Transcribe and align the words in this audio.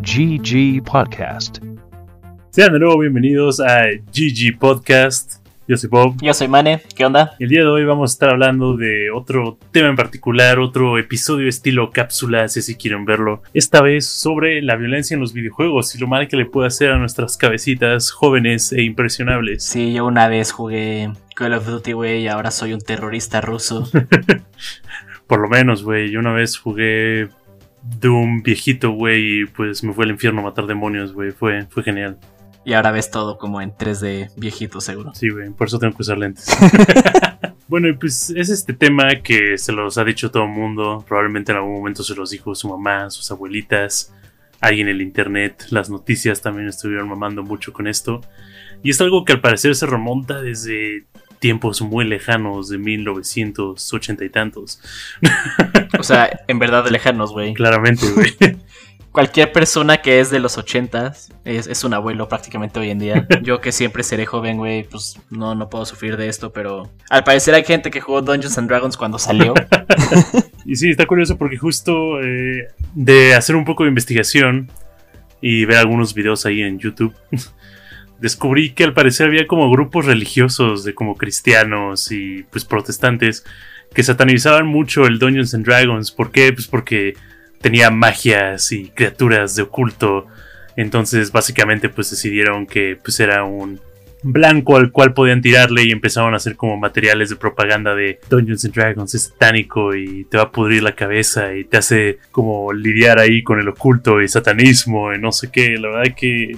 GG 0.00 0.82
Podcast. 0.84 1.58
Sean 2.50 2.72
de 2.72 2.78
nuevo 2.78 2.98
bienvenidos 2.98 3.60
a 3.60 3.84
GG 4.12 4.58
Podcast. 4.58 5.46
Yo 5.68 5.76
soy 5.76 5.90
Bob. 5.90 6.16
Yo 6.22 6.32
soy 6.32 6.48
Mane, 6.48 6.80
¿qué 6.96 7.04
onda? 7.04 7.36
El 7.38 7.50
día 7.50 7.60
de 7.60 7.66
hoy 7.66 7.84
vamos 7.84 8.10
a 8.10 8.14
estar 8.14 8.30
hablando 8.30 8.74
de 8.74 9.10
otro 9.10 9.58
tema 9.70 9.88
en 9.88 9.96
particular, 9.96 10.58
otro 10.58 10.98
episodio 10.98 11.46
estilo 11.46 11.90
cápsula, 11.90 12.48
si 12.48 12.60
así 12.60 12.74
quieren 12.74 13.04
verlo. 13.04 13.42
Esta 13.52 13.82
vez 13.82 14.06
sobre 14.06 14.62
la 14.62 14.76
violencia 14.76 15.14
en 15.14 15.20
los 15.20 15.34
videojuegos 15.34 15.94
y 15.94 15.98
lo 15.98 16.06
mal 16.06 16.26
que 16.26 16.38
le 16.38 16.46
puede 16.46 16.68
hacer 16.68 16.90
a 16.90 16.98
nuestras 16.98 17.36
cabecitas 17.36 18.10
jóvenes 18.10 18.72
e 18.72 18.82
impresionables. 18.82 19.62
Sí, 19.62 19.92
yo 19.92 20.06
una 20.06 20.28
vez 20.28 20.52
jugué 20.52 21.12
Call 21.36 21.52
of 21.52 21.66
Duty, 21.66 21.92
güey, 21.92 22.22
y 22.22 22.28
ahora 22.28 22.50
soy 22.50 22.72
un 22.72 22.80
terrorista 22.80 23.42
ruso. 23.42 23.86
Por 25.28 25.40
lo 25.40 25.48
menos, 25.48 25.84
güey. 25.84 26.10
Yo 26.10 26.18
una 26.18 26.32
vez 26.32 26.58
jugué 26.58 27.28
Doom 28.00 28.42
viejito, 28.42 28.90
güey, 28.90 29.42
y 29.42 29.44
pues 29.44 29.84
me 29.84 29.92
fue 29.92 30.04
al 30.04 30.10
infierno 30.10 30.40
a 30.40 30.44
matar 30.44 30.66
demonios, 30.66 31.12
güey. 31.12 31.30
Fue, 31.30 31.66
fue 31.66 31.82
genial. 31.82 32.18
Y 32.64 32.72
ahora 32.72 32.90
ves 32.90 33.10
todo 33.10 33.38
como 33.38 33.62
en 33.62 33.72
3D 33.72 34.32
viejito, 34.36 34.80
seguro. 34.80 35.14
Sí, 35.14 35.30
güey, 35.30 35.50
por 35.50 35.68
eso 35.68 35.78
tengo 35.78 35.94
que 35.94 36.02
usar 36.02 36.18
lentes. 36.18 36.48
bueno, 37.68 37.88
y 37.88 37.92
pues 37.94 38.30
es 38.30 38.50
este 38.50 38.72
tema 38.72 39.08
que 39.22 39.56
se 39.58 39.72
los 39.72 39.96
ha 39.96 40.04
dicho 40.04 40.30
todo 40.30 40.44
el 40.44 40.50
mundo. 40.50 41.04
Probablemente 41.06 41.52
en 41.52 41.58
algún 41.58 41.74
momento 41.74 42.02
se 42.02 42.14
los 42.14 42.30
dijo 42.30 42.54
su 42.54 42.68
mamá, 42.68 43.10
sus 43.10 43.30
abuelitas, 43.30 44.14
alguien 44.60 44.88
en 44.88 44.96
el 44.96 45.02
internet. 45.02 45.66
Las 45.70 45.88
noticias 45.88 46.42
también 46.42 46.68
estuvieron 46.68 47.08
mamando 47.08 47.42
mucho 47.42 47.72
con 47.72 47.86
esto. 47.86 48.20
Y 48.82 48.90
es 48.90 49.00
algo 49.00 49.24
que 49.24 49.32
al 49.34 49.40
parecer 49.40 49.74
se 49.74 49.86
remonta 49.86 50.40
desde 50.40 51.06
tiempos 51.38 51.80
muy 51.82 52.04
lejanos 52.04 52.68
de 52.68 52.78
1980 52.78 54.24
y 54.24 54.30
tantos. 54.30 54.80
O 55.98 56.02
sea, 56.02 56.30
en 56.46 56.58
verdad 56.58 56.86
lejanos, 56.88 57.32
güey. 57.32 57.54
Claramente, 57.54 58.06
güey. 58.14 58.36
Cualquier 59.12 59.52
persona 59.52 59.98
que 59.98 60.20
es 60.20 60.30
de 60.30 60.38
los 60.38 60.58
80 60.58 61.14
es, 61.44 61.66
es 61.66 61.82
un 61.82 61.94
abuelo 61.94 62.28
prácticamente 62.28 62.78
hoy 62.78 62.90
en 62.90 62.98
día. 62.98 63.26
Yo 63.42 63.60
que 63.60 63.72
siempre 63.72 64.02
seré 64.02 64.26
joven, 64.26 64.58
güey, 64.58 64.84
pues 64.84 65.18
no, 65.30 65.54
no 65.54 65.68
puedo 65.70 65.84
sufrir 65.86 66.16
de 66.16 66.28
esto, 66.28 66.52
pero 66.52 66.90
al 67.08 67.24
parecer 67.24 67.54
hay 67.54 67.64
gente 67.64 67.90
que 67.90 68.00
jugó 68.00 68.22
Dungeons 68.22 68.58
and 68.58 68.68
Dragons 68.68 68.96
cuando 68.96 69.18
salió. 69.18 69.54
Y 70.68 70.76
sí, 70.76 70.90
está 70.90 71.06
curioso 71.06 71.38
porque 71.38 71.56
justo 71.56 72.20
eh, 72.20 72.68
de 72.94 73.34
hacer 73.34 73.56
un 73.56 73.64
poco 73.64 73.84
de 73.84 73.88
investigación 73.88 74.70
y 75.40 75.64
ver 75.64 75.78
algunos 75.78 76.12
videos 76.12 76.44
ahí 76.44 76.60
en 76.60 76.78
YouTube, 76.78 77.14
descubrí 78.18 78.70
que 78.70 78.84
al 78.84 78.94
parecer 78.94 79.28
había 79.28 79.46
como 79.46 79.70
grupos 79.70 80.06
religiosos 80.06 80.84
de 80.84 80.94
como 80.94 81.16
cristianos 81.16 82.10
y 82.12 82.44
pues 82.50 82.64
protestantes 82.64 83.44
que 83.94 84.02
satanizaban 84.02 84.66
mucho 84.66 85.06
el 85.06 85.18
Dungeons 85.18 85.54
and 85.54 85.64
Dragons. 85.64 86.12
¿Por 86.12 86.30
qué? 86.30 86.52
Pues 86.52 86.66
porque 86.66 87.14
tenía 87.60 87.90
magias 87.90 88.72
y 88.72 88.90
criaturas 88.90 89.56
de 89.56 89.62
oculto. 89.62 90.26
Entonces 90.76 91.32
básicamente 91.32 91.88
pues 91.88 92.10
decidieron 92.10 92.66
que 92.66 92.98
pues 93.02 93.18
era 93.20 93.44
un 93.44 93.80
blanco 94.22 94.76
al 94.76 94.90
cual 94.90 95.14
podían 95.14 95.40
tirarle 95.40 95.84
y 95.84 95.92
empezaron 95.92 96.34
a 96.34 96.38
hacer 96.38 96.56
como 96.56 96.76
materiales 96.76 97.30
de 97.30 97.36
propaganda 97.36 97.94
de 97.94 98.18
Dungeons 98.28 98.64
and 98.64 98.74
Dragons 98.74 99.14
es 99.14 99.22
satánico 99.22 99.94
y 99.94 100.24
te 100.24 100.36
va 100.36 100.44
a 100.44 100.50
pudrir 100.50 100.82
la 100.82 100.96
cabeza 100.96 101.54
y 101.54 101.64
te 101.64 101.76
hace 101.76 102.18
como 102.32 102.72
lidiar 102.72 103.20
ahí 103.20 103.42
con 103.44 103.60
el 103.60 103.68
oculto 103.68 104.20
y 104.20 104.28
satanismo 104.28 105.14
y 105.14 105.18
no 105.18 105.30
sé 105.32 105.50
qué. 105.52 105.76
La 105.78 105.88
verdad 105.88 106.14
que 106.16 106.56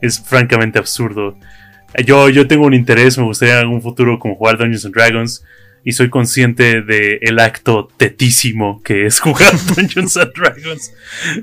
es 0.00 0.20
francamente 0.20 0.78
absurdo. 0.78 1.36
Yo, 2.04 2.28
yo 2.28 2.46
tengo 2.46 2.66
un 2.66 2.74
interés, 2.74 3.16
me 3.16 3.24
gustaría 3.24 3.54
en 3.54 3.60
algún 3.60 3.82
futuro 3.82 4.18
como 4.18 4.34
jugar 4.34 4.58
Dungeons 4.58 4.84
and 4.84 4.94
Dragons 4.94 5.44
y 5.86 5.92
soy 5.92 6.10
consciente 6.10 6.82
de 6.82 7.20
el 7.22 7.38
acto 7.38 7.88
tetísimo 7.96 8.82
que 8.82 9.06
es 9.06 9.20
jugar 9.20 9.52
Dungeons 9.76 10.16
and 10.16 10.32
Dragons. 10.34 10.92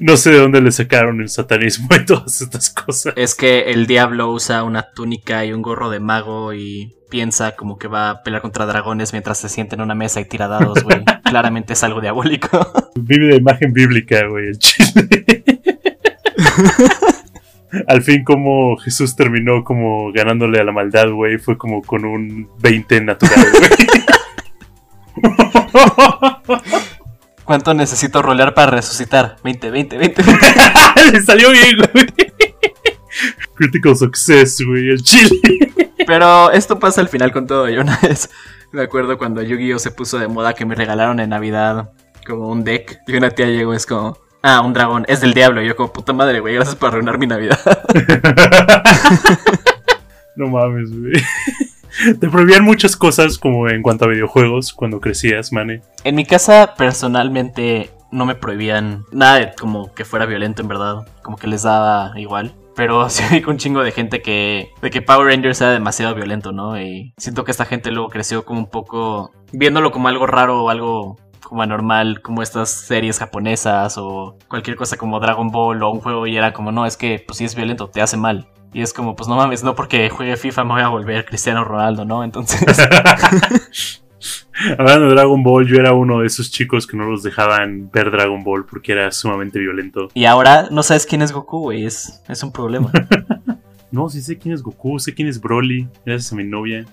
No 0.01 0.17
sé 0.17 0.31
de 0.31 0.39
dónde 0.39 0.61
le 0.61 0.73
sacaron 0.73 1.21
el 1.21 1.29
satanismo 1.29 1.87
y 1.95 2.05
todas 2.05 2.41
estas 2.41 2.69
cosas. 2.69 3.13
es 3.15 3.35
que 3.35 3.71
el 3.71 3.87
diablo 3.87 4.29
usa 4.31 4.63
una 4.63 4.83
túnica 4.93 5.45
y 5.45 5.53
un 5.53 5.61
gorro 5.61 5.89
de 5.89 6.01
mago 6.01 6.53
y 6.53 6.93
piensa 7.09 7.55
como 7.55 7.77
que 7.77 7.87
va 7.87 8.09
a 8.09 8.23
pelear 8.23 8.41
contra 8.41 8.65
dragones 8.65 9.13
mientras 9.13 9.37
se 9.37 9.47
sienta 9.47 9.75
en 9.75 9.81
una 9.81 9.95
mesa 9.95 10.19
y 10.19 10.25
tira 10.25 10.49
dados, 10.49 10.83
güey. 10.83 11.03
Claramente 11.23 11.71
es 11.73 11.83
algo 11.83 12.01
diabólico. 12.01 12.73
Vive 12.95 13.27
de 13.27 13.35
imagen 13.37 13.71
bíblica, 13.71 14.27
güey, 14.27 14.47
el 14.47 14.59
chile. 14.59 15.43
Al 17.87 18.01
fin 18.03 18.23
como 18.23 18.77
Jesús 18.77 19.15
terminó 19.15 19.63
como 19.63 20.11
ganándole 20.11 20.59
a 20.59 20.63
la 20.63 20.71
maldad, 20.71 21.09
güey, 21.09 21.37
fue 21.37 21.57
como 21.57 21.81
con 21.81 22.05
un 22.05 22.49
20 22.59 23.01
natural, 23.01 23.45
güey. 23.57 23.71
¿Cuánto 27.43 27.73
necesito 27.73 28.21
rolear 28.21 28.53
para 28.53 28.71
resucitar? 28.71 29.37
20, 29.43 29.69
20, 29.69 29.97
20. 29.97 30.23
Le 31.11 31.21
salió 31.21 31.51
bien, 31.51 31.77
güey. 31.77 32.07
Critical 33.55 33.95
success, 33.95 34.61
güey, 34.65 34.89
el 34.89 35.03
chile. 35.03 35.39
Pero 36.07 36.51
esto 36.51 36.79
pasa 36.79 37.01
al 37.01 37.09
final 37.09 37.31
con 37.31 37.47
todo. 37.47 37.69
Yo 37.69 37.81
una 37.81 37.99
vez 38.01 38.29
me 38.71 38.81
acuerdo 38.81 39.17
cuando 39.17 39.41
Yu-Gi-Oh 39.41 39.79
se 39.79 39.91
puso 39.91 40.17
de 40.19 40.27
moda 40.27 40.53
que 40.53 40.65
me 40.65 40.75
regalaron 40.75 41.19
en 41.19 41.29
Navidad 41.29 41.91
como 42.25 42.49
un 42.49 42.63
deck. 42.63 42.99
Y 43.07 43.15
una 43.15 43.29
tía 43.29 43.47
llegó, 43.47 43.73
es 43.73 43.85
como, 43.85 44.17
ah, 44.43 44.61
un 44.61 44.73
dragón, 44.73 45.05
es 45.07 45.21
del 45.21 45.33
diablo. 45.33 45.61
Y 45.61 45.67
yo 45.67 45.75
como, 45.75 45.91
puta 45.91 46.13
madre, 46.13 46.39
güey, 46.39 46.55
gracias 46.55 46.75
por 46.75 46.89
arruinar 46.89 47.17
mi 47.17 47.27
Navidad. 47.27 47.59
No 50.35 50.47
mames, 50.47 50.91
güey. 50.91 51.13
Te 52.19 52.29
prohibían 52.29 52.63
muchas 52.63 52.97
cosas 52.97 53.37
como 53.37 53.69
en 53.69 53.83
cuanto 53.83 54.05
a 54.05 54.07
videojuegos 54.07 54.73
cuando 54.73 54.99
crecías, 54.99 55.51
mane. 55.51 55.81
En 56.03 56.15
mi 56.15 56.25
casa, 56.25 56.73
personalmente, 56.75 57.91
no 58.11 58.25
me 58.25 58.35
prohibían 58.35 59.05
nada 59.11 59.35
de 59.35 59.53
como 59.53 59.93
que 59.93 60.05
fuera 60.05 60.25
violento, 60.25 60.63
en 60.63 60.67
verdad. 60.67 61.07
Como 61.21 61.37
que 61.37 61.47
les 61.47 61.63
daba 61.63 62.19
igual. 62.19 62.53
Pero 62.75 63.09
sí 63.09 63.23
vi 63.29 63.41
con 63.41 63.53
un 63.53 63.59
chingo 63.59 63.83
de 63.83 63.91
gente 63.91 64.21
que. 64.21 64.69
de 64.81 64.89
que 64.89 65.01
Power 65.01 65.27
Rangers 65.27 65.61
era 65.61 65.71
demasiado 65.71 66.15
violento, 66.15 66.51
¿no? 66.51 66.81
Y 66.81 67.13
siento 67.17 67.43
que 67.43 67.51
esta 67.51 67.65
gente 67.65 67.91
luego 67.91 68.09
creció 68.09 68.43
como 68.43 68.59
un 68.59 68.69
poco. 68.69 69.31
viéndolo 69.51 69.91
como 69.91 70.07
algo 70.07 70.25
raro 70.25 70.63
o 70.63 70.69
algo 70.69 71.17
como 71.53 71.61
anormal, 71.61 72.23
como 72.23 72.41
estas 72.41 72.71
series 72.71 73.19
japonesas 73.19 73.99
o 73.99 74.39
cualquier 74.47 74.75
cosa 74.75 74.97
como 74.97 75.19
Dragon 75.19 75.51
Ball 75.51 75.83
o 75.83 75.91
un 75.91 75.99
juego 75.99 76.25
y 76.25 76.35
era 76.35 76.51
como, 76.51 76.71
no, 76.71 76.87
es 76.87 76.97
que 76.97 77.23
pues 77.23 77.37
sí 77.37 77.45
es 77.45 77.53
violento, 77.53 77.89
te 77.89 78.01
hace 78.01 78.17
mal. 78.17 78.47
Y 78.73 78.81
es 78.81 78.91
como, 78.91 79.15
pues 79.15 79.29
no 79.29 79.35
mames, 79.35 79.63
no 79.63 79.75
porque 79.75 80.09
juegue 80.09 80.35
FIFA 80.35 80.63
me 80.63 80.73
voy 80.73 80.81
a 80.81 80.87
volver 80.87 81.25
Cristiano 81.25 81.63
Ronaldo, 81.63 82.05
¿no? 82.05 82.23
Entonces, 82.23 82.59
Hablando 84.79 85.09
de 85.09 85.13
Dragon 85.13 85.43
Ball, 85.43 85.67
yo 85.67 85.75
era 85.75 85.93
uno 85.93 86.21
de 86.21 86.25
esos 86.25 86.49
chicos 86.49 86.87
que 86.87 86.97
no 86.97 87.05
los 87.05 87.21
dejaban 87.21 87.91
ver 87.91 88.09
Dragon 88.09 88.43
Ball 88.43 88.65
porque 88.65 88.93
era 88.93 89.11
sumamente 89.11 89.59
violento. 89.59 90.07
y 90.15 90.25
ahora 90.25 90.69
no 90.71 90.81
sabes 90.81 91.05
quién 91.05 91.21
es 91.21 91.31
Goku, 91.31 91.59
güey, 91.59 91.85
es, 91.85 92.23
es 92.27 92.41
un 92.41 92.51
problema. 92.51 92.91
No, 93.91 94.09
sí 94.09 94.23
sé 94.23 94.39
quién 94.39 94.55
es 94.55 94.63
Goku, 94.63 94.97
sé 94.97 95.13
quién 95.13 95.27
es 95.27 95.39
Broly, 95.39 95.87
gracias 96.03 96.33
a 96.33 96.35
mi 96.35 96.43
novia. 96.43 96.83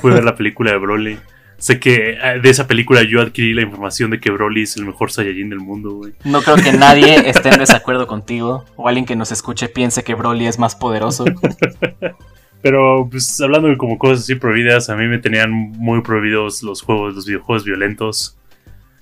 Fui 0.00 0.10
a 0.10 0.14
ver 0.14 0.24
la 0.24 0.34
película 0.34 0.72
de 0.72 0.78
Broly. 0.78 1.16
Sé 1.60 1.78
que 1.78 2.12
eh, 2.12 2.40
de 2.42 2.48
esa 2.48 2.66
película 2.66 3.02
yo 3.02 3.20
adquirí 3.20 3.52
la 3.52 3.60
información 3.60 4.10
de 4.10 4.18
que 4.18 4.30
Broly 4.30 4.62
es 4.62 4.78
el 4.78 4.86
mejor 4.86 5.12
Saiyajin 5.12 5.50
del 5.50 5.60
mundo, 5.60 5.90
güey. 5.90 6.14
No 6.24 6.40
creo 6.40 6.56
que 6.56 6.72
nadie 6.72 7.28
esté 7.28 7.50
en 7.50 7.58
desacuerdo 7.58 8.06
contigo 8.06 8.64
o 8.76 8.88
alguien 8.88 9.04
que 9.04 9.14
nos 9.14 9.30
escuche 9.30 9.68
piense 9.68 10.02
que 10.02 10.14
Broly 10.14 10.46
es 10.46 10.58
más 10.58 10.74
poderoso. 10.74 11.26
Pero, 12.62 13.06
pues, 13.10 13.40
hablando 13.42 13.68
de 13.68 13.76
como 13.76 13.98
cosas 13.98 14.20
así 14.20 14.36
prohibidas, 14.36 14.88
a 14.88 14.96
mí 14.96 15.06
me 15.06 15.18
tenían 15.18 15.50
muy 15.50 16.00
prohibidos 16.00 16.62
los 16.62 16.80
juegos, 16.80 17.14
los 17.14 17.26
videojuegos 17.26 17.64
violentos. 17.64 18.38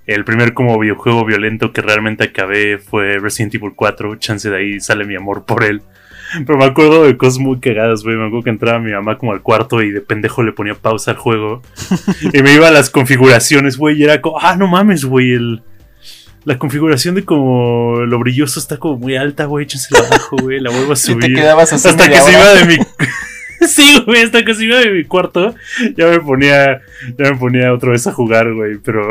El 0.07 0.25
primer 0.25 0.53
como 0.53 0.79
videojuego 0.79 1.25
violento 1.25 1.73
que 1.73 1.81
realmente 1.81 2.25
acabé 2.25 2.79
fue 2.79 3.19
Resident 3.19 3.55
Evil 3.55 3.75
4. 3.77 4.17
Chance 4.17 4.51
de 4.51 4.57
ahí 4.57 4.81
sale 4.81 5.05
mi 5.05 5.15
amor 5.15 5.45
por 5.45 5.63
él. 5.63 5.83
Pero 6.47 6.59
me 6.59 6.65
acuerdo 6.65 7.05
de 7.05 7.17
cosas 7.17 7.39
muy 7.39 7.59
cagadas, 7.61 8.03
güey. 8.03 8.17
Me 8.17 8.27
acuerdo 8.27 8.45
que 8.45 8.51
entraba 8.51 8.79
mi 8.79 8.93
mamá 8.93 9.19
como 9.19 9.33
al 9.33 9.43
cuarto 9.43 9.83
y 9.83 9.91
de 9.91 10.01
pendejo 10.01 10.43
le 10.43 10.53
ponía 10.53 10.75
pausa 10.75 11.13
al 11.13 11.17
juego. 11.17 11.63
y 12.33 12.43
me 12.43 12.55
iba 12.55 12.69
a 12.69 12.71
las 12.71 12.91
configuraciones, 12.91 13.77
güey. 13.77 13.99
Y 14.01 14.05
era 14.05 14.21
como, 14.21 14.39
ah, 14.41 14.57
no 14.57 14.67
mames, 14.67 15.05
güey. 15.05 15.33
El, 15.33 15.63
la 16.45 16.59
configuración 16.59 17.15
de 17.15 17.25
como 17.25 18.01
lo 18.07 18.19
brilloso 18.19 18.61
está 18.61 18.77
como 18.79 18.99
muy 18.99 19.17
alta, 19.17 19.45
güey. 19.47 19.65
Échensela 19.65 20.07
abajo, 20.07 20.37
güey. 20.37 20.61
La 20.61 20.71
vuelvo 20.71 20.93
a 20.93 20.95
Y 20.95 20.97
subir. 20.97 21.21
te 21.25 21.33
quedabas 21.35 21.73
así 21.73 21.89
Hasta 21.89 22.05
que 22.05 22.11
media 22.11 22.23
se 22.23 22.37
hora. 22.37 22.39
iba 22.41 22.55
de 22.55 22.65
mi. 22.67 22.85
sí, 23.69 24.03
güey, 24.07 24.23
hasta 24.23 24.45
que 24.45 24.55
se 24.55 24.65
iba 24.65 24.79
de 24.79 24.91
mi 24.91 25.05
cuarto. 25.05 25.55
Ya 25.97 26.07
me 26.09 26.21
ponía. 26.21 26.81
Ya 27.19 27.31
me 27.33 27.37
ponía 27.37 27.73
otra 27.73 27.91
vez 27.93 28.07
a 28.07 28.13
jugar, 28.13 28.53
güey. 28.53 28.77
Pero. 28.79 29.11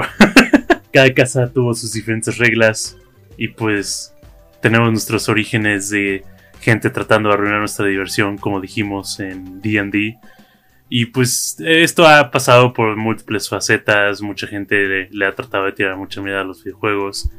cada 0.94 1.14
casa 1.14 1.52
tuvo 1.52 1.74
sus 1.74 1.94
diferentes 1.94 2.38
reglas. 2.38 2.96
Y 3.38 3.48
pues. 3.50 4.14
Tenemos 4.62 4.90
nuestros 4.92 5.30
orígenes 5.30 5.92
de 5.92 6.24
gente 6.62 6.90
tratando 6.90 7.30
de 7.30 7.36
arruinar 7.36 7.60
nuestra 7.60 7.86
diversión, 7.86 8.38
como 8.38 8.62
dijimos 8.62 9.20
en 9.20 9.62
DD. 9.62 10.18
Y 10.90 11.08
pues 11.08 11.58
esto 11.60 12.08
ha 12.08 12.32
pasado 12.32 12.74
por 12.74 12.96
múltiples 12.96 13.50
facetas, 13.50 14.22
mucha 14.22 14.48
gente 14.48 15.10
le, 15.12 15.26
ha 15.26 15.36
tratado 15.36 15.66
de 15.66 15.74
tirar 15.74 15.98
mucha 15.98 16.22
mierda 16.22 16.42
a 16.42 16.46
los 16.46 16.64
videojuegos. 16.64 17.30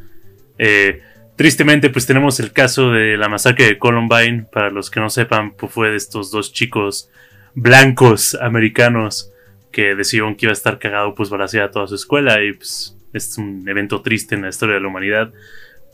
Eh, 0.59 1.03
tristemente 1.37 1.88
pues 1.88 2.05
tenemos 2.05 2.41
el 2.41 2.53
caso 2.53 2.91
de 2.91 3.17
la 3.17 3.29
masacre 3.29 3.67
de 3.67 3.79
Columbine, 3.79 4.47
para 4.53 4.70
los 4.70 4.91
que 4.91 5.00
no 5.00 5.09
sepan 5.09 5.53
pues 5.53 5.73
fue 5.73 5.91
de 5.91 5.97
estos 5.97 6.31
dos 6.31 6.53
chicos 6.53 7.11
blancos 7.55 8.35
americanos 8.35 9.32
que 9.73 9.94
decidieron 9.94 10.35
que 10.35 10.47
iba 10.47 10.53
a 10.53 10.53
estar 10.53 10.79
cagado 10.79 11.15
pues 11.15 11.31
balasear 11.31 11.65
a 11.65 11.70
toda 11.70 11.87
su 11.87 11.94
escuela 11.94 12.43
y 12.43 12.53
pues 12.53 12.97
es 13.12 13.38
un 13.38 13.67
evento 13.69 14.03
triste 14.03 14.35
en 14.35 14.43
la 14.43 14.49
historia 14.49 14.75
de 14.75 14.81
la 14.82 14.88
humanidad. 14.88 15.32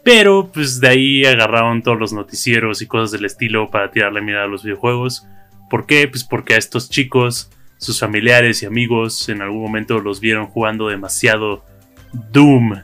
Pero 0.04 0.50
pues 0.52 0.80
de 0.80 0.88
ahí 0.88 1.24
agarraron 1.24 1.82
todos 1.82 1.98
los 1.98 2.12
noticieros 2.12 2.82
y 2.82 2.86
cosas 2.86 3.10
del 3.10 3.24
estilo 3.24 3.70
para 3.70 3.90
tirarle 3.90 4.20
mirada 4.20 4.44
a 4.44 4.48
los 4.48 4.62
videojuegos. 4.62 5.26
¿Por 5.70 5.86
qué? 5.86 6.06
Pues 6.06 6.24
porque 6.24 6.54
a 6.54 6.58
estos 6.58 6.90
chicos, 6.90 7.50
sus 7.78 7.98
familiares 7.98 8.62
y 8.62 8.66
amigos 8.66 9.28
en 9.28 9.40
algún 9.40 9.62
momento 9.62 9.98
los 10.00 10.20
vieron 10.20 10.46
jugando 10.46 10.88
demasiado 10.88 11.64
Doom 12.30 12.74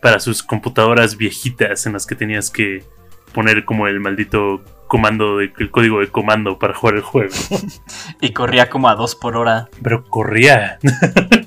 para 0.00 0.18
sus 0.18 0.42
computadoras 0.42 1.16
viejitas 1.16 1.86
en 1.86 1.92
las 1.92 2.06
que 2.06 2.14
tenías 2.14 2.50
que 2.50 2.82
poner 3.32 3.64
como 3.64 3.86
el 3.86 4.00
maldito 4.00 4.64
comando, 4.92 5.38
de, 5.38 5.50
el 5.58 5.70
código 5.70 6.00
de 6.00 6.08
comando 6.08 6.58
para 6.58 6.74
jugar 6.74 6.96
el 6.96 7.00
juego. 7.00 7.32
y 8.20 8.34
corría 8.34 8.68
como 8.68 8.90
a 8.90 8.94
dos 8.94 9.14
por 9.14 9.38
hora. 9.38 9.70
Pero 9.82 10.04
corría. 10.04 10.78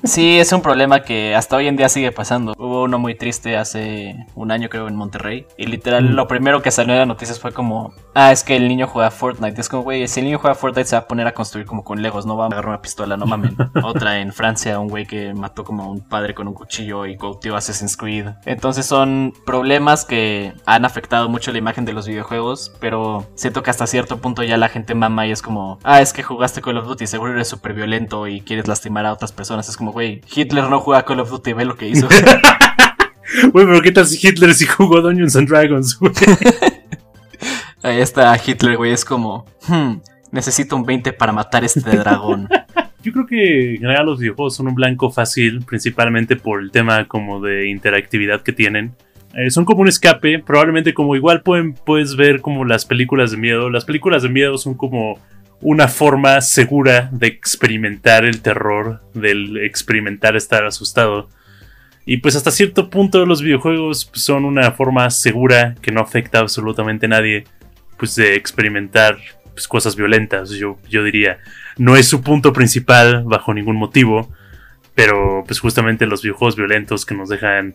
sí, 0.02 0.40
es 0.40 0.52
un 0.52 0.62
problema 0.62 1.04
que 1.04 1.36
hasta 1.36 1.54
hoy 1.54 1.68
en 1.68 1.76
día 1.76 1.88
sigue 1.88 2.10
pasando. 2.10 2.54
Hubo 2.58 2.82
uno 2.82 2.98
muy 2.98 3.14
triste 3.14 3.56
hace 3.56 4.16
un 4.34 4.50
año 4.50 4.68
creo 4.68 4.88
en 4.88 4.96
Monterrey. 4.96 5.46
Y 5.56 5.66
literal 5.66 6.16
lo 6.16 6.26
primero 6.26 6.60
que 6.60 6.72
salió 6.72 6.94
en 6.94 6.98
las 6.98 7.06
noticias 7.06 7.38
fue 7.38 7.52
como, 7.52 7.94
ah, 8.14 8.32
es 8.32 8.42
que 8.42 8.56
el 8.56 8.66
niño 8.66 8.88
juega 8.88 9.12
Fortnite. 9.12 9.60
Es 9.60 9.68
como, 9.68 9.84
güey, 9.84 10.08
si 10.08 10.18
el 10.18 10.26
niño 10.26 10.40
juega 10.40 10.56
Fortnite 10.56 10.88
se 10.88 10.96
va 10.96 11.02
a 11.02 11.06
poner 11.06 11.28
a 11.28 11.32
construir 11.32 11.68
como 11.68 11.84
con 11.84 12.02
Legos, 12.02 12.26
no 12.26 12.36
va 12.36 12.46
a 12.46 12.48
agarrar 12.48 12.70
una 12.70 12.82
pistola, 12.82 13.16
no 13.16 13.26
mamen. 13.26 13.56
Otra 13.84 14.18
en 14.18 14.32
Francia, 14.32 14.80
un 14.80 14.88
güey 14.88 15.06
que 15.06 15.34
mató 15.34 15.62
como 15.62 15.84
a 15.84 15.86
un 15.86 16.00
padre 16.00 16.34
con 16.34 16.48
un 16.48 16.54
cuchillo 16.54 17.06
y 17.06 17.16
copió 17.16 17.54
Assassin's 17.54 17.96
Creed. 17.96 18.26
Entonces 18.44 18.86
son 18.86 19.34
problemas 19.46 20.04
que 20.04 20.52
han 20.66 20.84
afectado 20.84 21.28
mucho 21.28 21.52
la 21.52 21.58
imagen 21.58 21.84
de 21.84 21.92
los 21.92 22.08
videojuegos, 22.08 22.72
pero 22.80 23.24
siento 23.36 23.62
que 23.62 23.70
hasta 23.70 23.86
cierto 23.86 24.18
punto 24.18 24.42
ya 24.42 24.56
la 24.56 24.68
gente 24.68 24.94
mama 24.94 25.26
y 25.26 25.30
es 25.30 25.42
como, 25.42 25.78
ah, 25.84 26.00
es 26.00 26.12
que 26.12 26.22
jugaste 26.22 26.60
Call 26.60 26.78
of 26.78 26.86
Duty, 26.86 27.06
seguro 27.06 27.32
eres 27.32 27.48
súper 27.48 27.74
violento 27.74 28.26
y 28.26 28.40
quieres 28.40 28.66
lastimar 28.66 29.06
a 29.06 29.12
otras 29.12 29.30
personas. 29.30 29.68
Es 29.68 29.76
como, 29.76 29.92
güey, 29.92 30.22
Hitler 30.34 30.64
no 30.64 30.80
juega 30.80 31.04
Call 31.04 31.20
of 31.20 31.30
Duty, 31.30 31.52
ve 31.52 31.64
lo 31.64 31.76
que 31.76 31.88
hizo. 31.88 32.08
Güey, 33.52 33.66
pero 33.66 33.82
¿qué 33.82 33.90
tal 33.90 34.06
si 34.06 34.24
Hitler 34.24 34.54
sí 34.54 34.66
jugó 34.66 35.00
Dungeons 35.00 35.34
and 35.34 35.48
Dragons, 35.48 35.98
güey? 35.98 36.12
Ahí 37.82 38.00
está 38.00 38.34
Hitler, 38.42 38.76
güey, 38.76 38.92
es 38.92 39.04
como, 39.04 39.44
hmm, 39.66 39.94
necesito 40.30 40.76
un 40.76 40.84
20 40.84 41.12
para 41.12 41.32
matar 41.32 41.64
este 41.64 41.96
dragón. 41.96 42.48
Yo 43.02 43.12
creo 43.12 43.26
que 43.26 43.74
en 43.74 43.80
general 43.80 44.06
los 44.06 44.20
videojuegos 44.20 44.56
son 44.56 44.68
un 44.68 44.74
blanco 44.74 45.10
fácil, 45.10 45.64
principalmente 45.64 46.36
por 46.36 46.60
el 46.60 46.70
tema 46.70 47.06
como 47.06 47.40
de 47.40 47.68
interactividad 47.68 48.42
que 48.42 48.52
tienen. 48.52 48.94
Eh, 49.36 49.50
son 49.50 49.66
como 49.66 49.82
un 49.82 49.88
escape, 49.88 50.38
probablemente 50.38 50.94
como 50.94 51.14
igual 51.14 51.42
pueden, 51.42 51.74
puedes 51.74 52.16
ver 52.16 52.40
como 52.40 52.64
las 52.64 52.86
películas 52.86 53.30
de 53.30 53.36
miedo. 53.36 53.68
Las 53.68 53.84
películas 53.84 54.22
de 54.22 54.30
miedo 54.30 54.56
son 54.56 54.74
como 54.74 55.18
una 55.60 55.88
forma 55.88 56.40
segura 56.40 57.10
de 57.12 57.26
experimentar 57.26 58.24
el 58.24 58.40
terror, 58.40 59.02
del 59.12 59.58
experimentar 59.58 60.36
estar 60.36 60.64
asustado. 60.64 61.28
Y 62.06 62.18
pues 62.18 62.34
hasta 62.34 62.50
cierto 62.50 62.88
punto 62.88 63.26
los 63.26 63.42
videojuegos 63.42 64.10
son 64.14 64.46
una 64.46 64.72
forma 64.72 65.10
segura 65.10 65.74
que 65.82 65.92
no 65.92 66.00
afecta 66.00 66.38
absolutamente 66.38 67.04
a 67.04 67.10
nadie, 67.10 67.44
pues 67.98 68.14
de 68.14 68.36
experimentar 68.36 69.18
pues, 69.52 69.68
cosas 69.68 69.96
violentas, 69.96 70.50
yo, 70.50 70.78
yo 70.88 71.02
diría. 71.04 71.40
No 71.76 71.96
es 71.96 72.08
su 72.08 72.22
punto 72.22 72.54
principal 72.54 73.24
bajo 73.24 73.52
ningún 73.52 73.76
motivo, 73.76 74.30
pero 74.94 75.44
pues 75.46 75.60
justamente 75.60 76.06
los 76.06 76.22
videojuegos 76.22 76.56
violentos 76.56 77.04
que 77.04 77.14
nos 77.14 77.28
dejan 77.28 77.74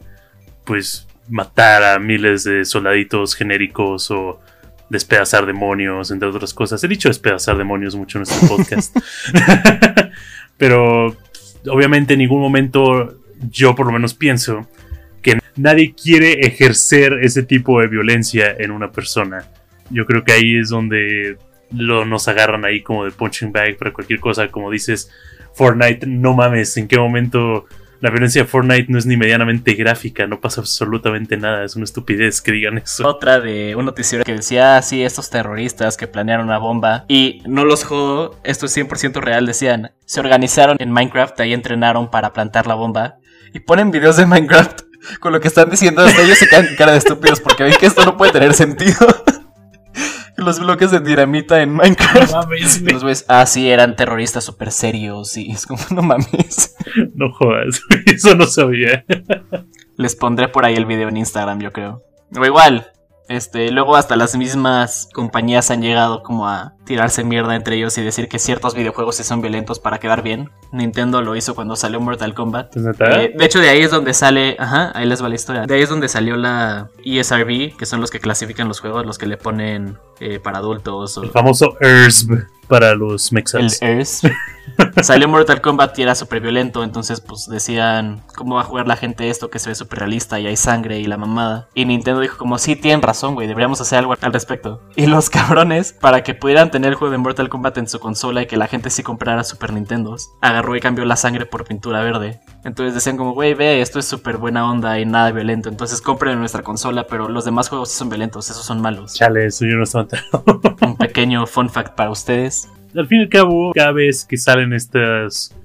pues 0.66 1.08
matar 1.30 1.84
a 1.84 2.00
miles 2.00 2.44
de 2.44 2.66
soldaditos 2.66 3.36
genéricos 3.36 4.12
o 4.12 4.40
despedazar 4.90 5.46
demonios, 5.46 6.12
entre 6.12 6.28
otras 6.28 6.54
cosas. 6.54 6.84
He 6.84 6.88
dicho 6.88 7.08
despedazar 7.08 7.58
demonios 7.58 7.96
mucho 7.96 8.18
en 8.18 8.24
este 8.24 8.48
podcast. 8.56 8.96
Pero 10.58 11.16
obviamente 11.68 12.14
en 12.14 12.20
ningún 12.20 12.42
momento 12.42 13.18
yo 13.50 13.76
por 13.76 13.88
lo 13.88 13.94
menos 13.94 14.14
pienso 14.14 14.68
que 15.22 15.40
nadie 15.56 15.94
quiere 15.94 16.46
ejercer 16.46 17.20
ese 17.22 17.44
tipo 17.44 17.80
de 17.80 17.88
violencia 17.88 18.56
en 18.58 18.72
una 18.72 18.92
persona. 18.92 19.46
Yo 19.90 20.06
creo 20.06 20.24
que 20.24 20.34
ahí 20.34 20.58
es 20.58 20.70
donde 20.70 21.38
lo, 21.72 22.06
nos 22.06 22.28
agarran 22.28 22.66
ahí 22.66 22.82
como 22.82 23.06
de 23.06 23.12
punching 23.12 23.52
bag 23.52 23.78
para 23.78 23.94
cualquier 23.94 24.20
cosa. 24.20 24.48
Como 24.50 24.72
dices, 24.72 25.12
Fortnite, 25.54 26.08
no 26.08 26.34
mames, 26.34 26.76
¿en 26.78 26.88
qué 26.88 26.98
momento 26.98 27.66
la 28.02 28.10
violencia 28.10 28.42
de 28.42 28.48
Fortnite 28.48 28.92
no 28.92 28.98
es 28.98 29.06
ni 29.06 29.16
medianamente 29.16 29.76
gráfica, 29.76 30.26
no 30.26 30.42
pasa 30.42 30.62
absolutamente 30.62 31.38
nada, 31.38 31.64
es 31.64 31.76
una 31.76 31.86
estupidez 31.86 32.42
que 32.42 32.52
digan 32.52 32.80
eso. 32.80 33.08
Otra 33.08 33.40
de 33.40 33.76
un 33.76 33.86
noticiero 33.86 34.24
que 34.24 34.34
decía, 34.34 34.76
así 34.78 35.04
estos 35.04 35.30
terroristas 35.30 35.98
que 35.98 36.08
planearon 36.08 36.48
una 36.48 36.58
bomba, 36.58 37.06
y 37.08 37.44
no 37.46 37.64
los 37.64 37.84
jodo, 37.84 38.40
esto 38.44 38.66
es 38.66 38.76
100% 38.76 39.22
real, 39.22 39.46
decían, 39.46 39.92
se 40.06 40.20
organizaron 40.20 40.78
en 40.80 40.92
Minecraft, 40.92 41.40
ahí 41.42 41.54
entrenaron 41.54 42.10
para 42.10 42.34
plantar 42.34 42.66
la 42.66 42.74
bomba, 42.74 43.20
y 43.54 43.60
ponen 43.60 43.92
videos 43.92 44.18
de 44.18 44.26
Minecraft 44.26 44.82
con 45.20 45.32
lo 45.32 45.40
que 45.40 45.48
están 45.48 45.70
diciendo, 45.70 46.02
hasta 46.02 46.24
ellos 46.24 46.40
se 46.40 46.48
quedan 46.48 46.76
cara 46.76 46.94
de 46.94 46.98
estúpidos 46.98 47.40
porque 47.40 47.64
ven 47.64 47.76
que 47.80 47.86
esto 47.86 48.04
no 48.04 48.18
puede 48.18 48.32
tener 48.32 48.54
sentido. 48.56 48.98
los 50.42 50.60
bloques 50.60 50.92
de 50.92 51.00
dinamita 51.00 51.62
en 51.62 51.74
Minecraft. 51.74 52.32
No 52.32 52.42
mames, 52.42 52.82
Los 52.82 53.04
ves, 53.04 53.26
ah, 53.28 53.46
sí, 53.46 53.70
eran 53.70 53.96
terroristas 53.96 54.44
súper 54.44 54.72
serios. 54.72 55.38
Y 55.38 55.52
es 55.52 55.66
como, 55.66 55.82
no 55.92 56.02
mames. 56.02 56.76
No 57.16 57.32
jodas, 57.34 57.82
eso 58.06 58.36
no 58.36 58.46
sabía. 58.46 59.06
Les 59.98 60.16
pondré 60.16 60.48
por 60.48 60.66
ahí 60.66 60.76
el 60.76 60.86
video 60.86 61.10
en 61.10 61.18
Instagram, 61.18 61.60
yo 61.60 61.72
creo. 61.72 62.02
O 62.36 62.46
igual, 62.46 62.92
este, 63.28 63.72
luego 63.72 63.96
hasta 63.96 64.16
las 64.16 64.36
mismas 64.36 65.10
compañías 65.14 65.72
han 65.72 65.82
llegado 65.82 66.24
como 66.24 66.48
a 66.48 66.74
tirarse 66.86 67.24
mierda 67.24 67.56
entre 67.56 67.78
ellos 67.78 67.98
y 67.98 68.02
decir 68.02 68.28
que 68.28 68.40
ciertos 68.40 68.76
videojuegos 68.76 69.16
sí 69.16 69.24
son 69.24 69.42
violentos 69.42 69.80
para 69.80 70.00
quedar 70.00 70.22
bien. 70.24 70.50
Nintendo 70.72 71.22
lo 71.22 71.36
hizo 71.36 71.56
cuando 71.56 71.76
salió 71.76 72.00
Mortal 72.02 72.34
Kombat. 72.34 72.76
Eh, 72.76 73.34
de 73.36 73.46
hecho, 73.46 73.60
de 73.60 73.70
ahí 73.70 73.82
es 73.82 73.92
donde 73.92 74.14
sale, 74.14 74.58
ajá, 74.60 74.92
ahí 74.96 75.06
les 75.06 75.24
va 75.24 75.30
la 75.30 75.36
historia. 75.36 75.66
De 75.66 75.76
ahí 75.76 75.82
es 75.82 75.90
donde 75.90 76.10
salió 76.10 76.36
la 76.36 76.90
ESRB, 77.06 77.78
que 77.78 77.86
son 77.86 78.02
los 78.02 78.12
que 78.12 78.20
clasifican 78.20 78.68
los 78.68 78.80
juegos, 78.80 79.06
los 79.06 79.18
que 79.18 79.28
le 79.28 79.38
ponen 79.38 79.98
eh, 80.20 80.40
para 80.40 80.58
adultos. 80.58 81.18
El 81.18 81.32
famoso 81.32 81.78
ERSB 81.80 82.40
para 82.68 82.96
los 82.96 83.32
mexas. 83.32 83.82
El 83.82 84.00
ERSB. 84.00 84.32
Salió 85.02 85.28
Mortal 85.28 85.62
Kombat 85.62 85.98
y 85.98 86.04
era 86.04 86.16
súper 86.16 86.42
violento, 86.42 86.84
entonces 86.84 87.22
pues 87.22 87.48
decían, 87.48 88.22
¿cómo 88.36 88.56
va 88.56 88.62
a 88.62 88.66
jugar 88.66 88.88
la 88.88 88.96
gente 88.96 89.30
esto 89.30 89.50
que 89.50 89.60
se 89.60 89.70
ve 89.70 89.76
súper 89.76 90.00
realista 90.00 90.40
y 90.40 90.48
hay 90.48 90.56
sangre 90.56 91.00
y 91.00 91.06
la 91.06 91.18
mamada? 91.18 91.68
Y 91.74 91.86
Nintendo 91.86 92.20
dijo 92.22 92.38
como, 92.38 92.58
sí, 92.58 92.76
tienen 92.76 93.02
razón, 93.02 93.34
güey, 93.34 93.48
deberíamos 93.48 93.82
hacer 93.82 94.00
algo 94.00 94.16
al 94.20 94.34
respecto. 94.34 94.82
Y 94.96 95.08
los 95.08 95.30
cabrones, 95.32 95.94
para 95.94 96.24
que 96.24 96.34
pudieran 96.34 96.72
tener 96.72 96.90
el 96.90 96.96
juego 96.96 97.12
de 97.12 97.18
Mortal 97.18 97.50
Kombat 97.50 97.78
en 97.78 97.88
su 97.88 98.00
consola 98.00 98.44
y 98.44 98.48
que 98.48 98.58
la 98.58 98.68
gente 98.68 98.90
sí 98.90 99.04
comprara 99.04 99.44
Super 99.44 99.74
Nintendos, 99.74 100.30
agarró 100.42 100.76
y 100.76 100.80
cambió 100.80 101.06
la 101.06 101.16
sangre 101.16 101.46
por 101.46 101.66
pintura 101.66 102.02
verde. 102.02 102.42
Entonces 102.64 102.94
decían 102.94 103.18
como, 103.18 103.34
güey, 103.34 103.54
ve, 103.54 103.82
esto 103.82 104.00
es 104.00 104.06
súper 104.06 104.38
buena 104.38 104.70
onda 104.70 105.00
y 105.00 105.06
nada 105.06 105.32
violento, 105.32 105.70
entonces 105.70 106.02
compren 106.02 106.34
en 106.34 106.40
nuestra 106.40 106.64
consola, 106.64 107.08
pero 107.08 107.28
los 107.30 107.46
demás 107.46 107.70
juegos 107.70 107.90
sí 107.90 107.98
son 107.98 108.10
violentos, 108.10 108.50
esos 108.50 108.66
son 108.66 108.82
malos. 108.82 109.14
Chale, 109.16 109.48
eso 109.48 109.66
yo 109.66 109.78
no 109.78 109.84
estaba 109.84 110.08
Un 110.82 110.98
pequeño 110.98 111.46
fun 111.48 111.70
fact 111.70 111.96
para 111.96 112.12
ustedes 112.12 112.70
al 112.96 113.08
fin 113.08 113.20
y 113.20 113.24
al 113.24 113.30
cabo, 113.30 113.72
cada 113.74 113.92
vez 113.92 114.26
que 114.26 114.38
salen 114.38 114.74
estas 114.74 115.56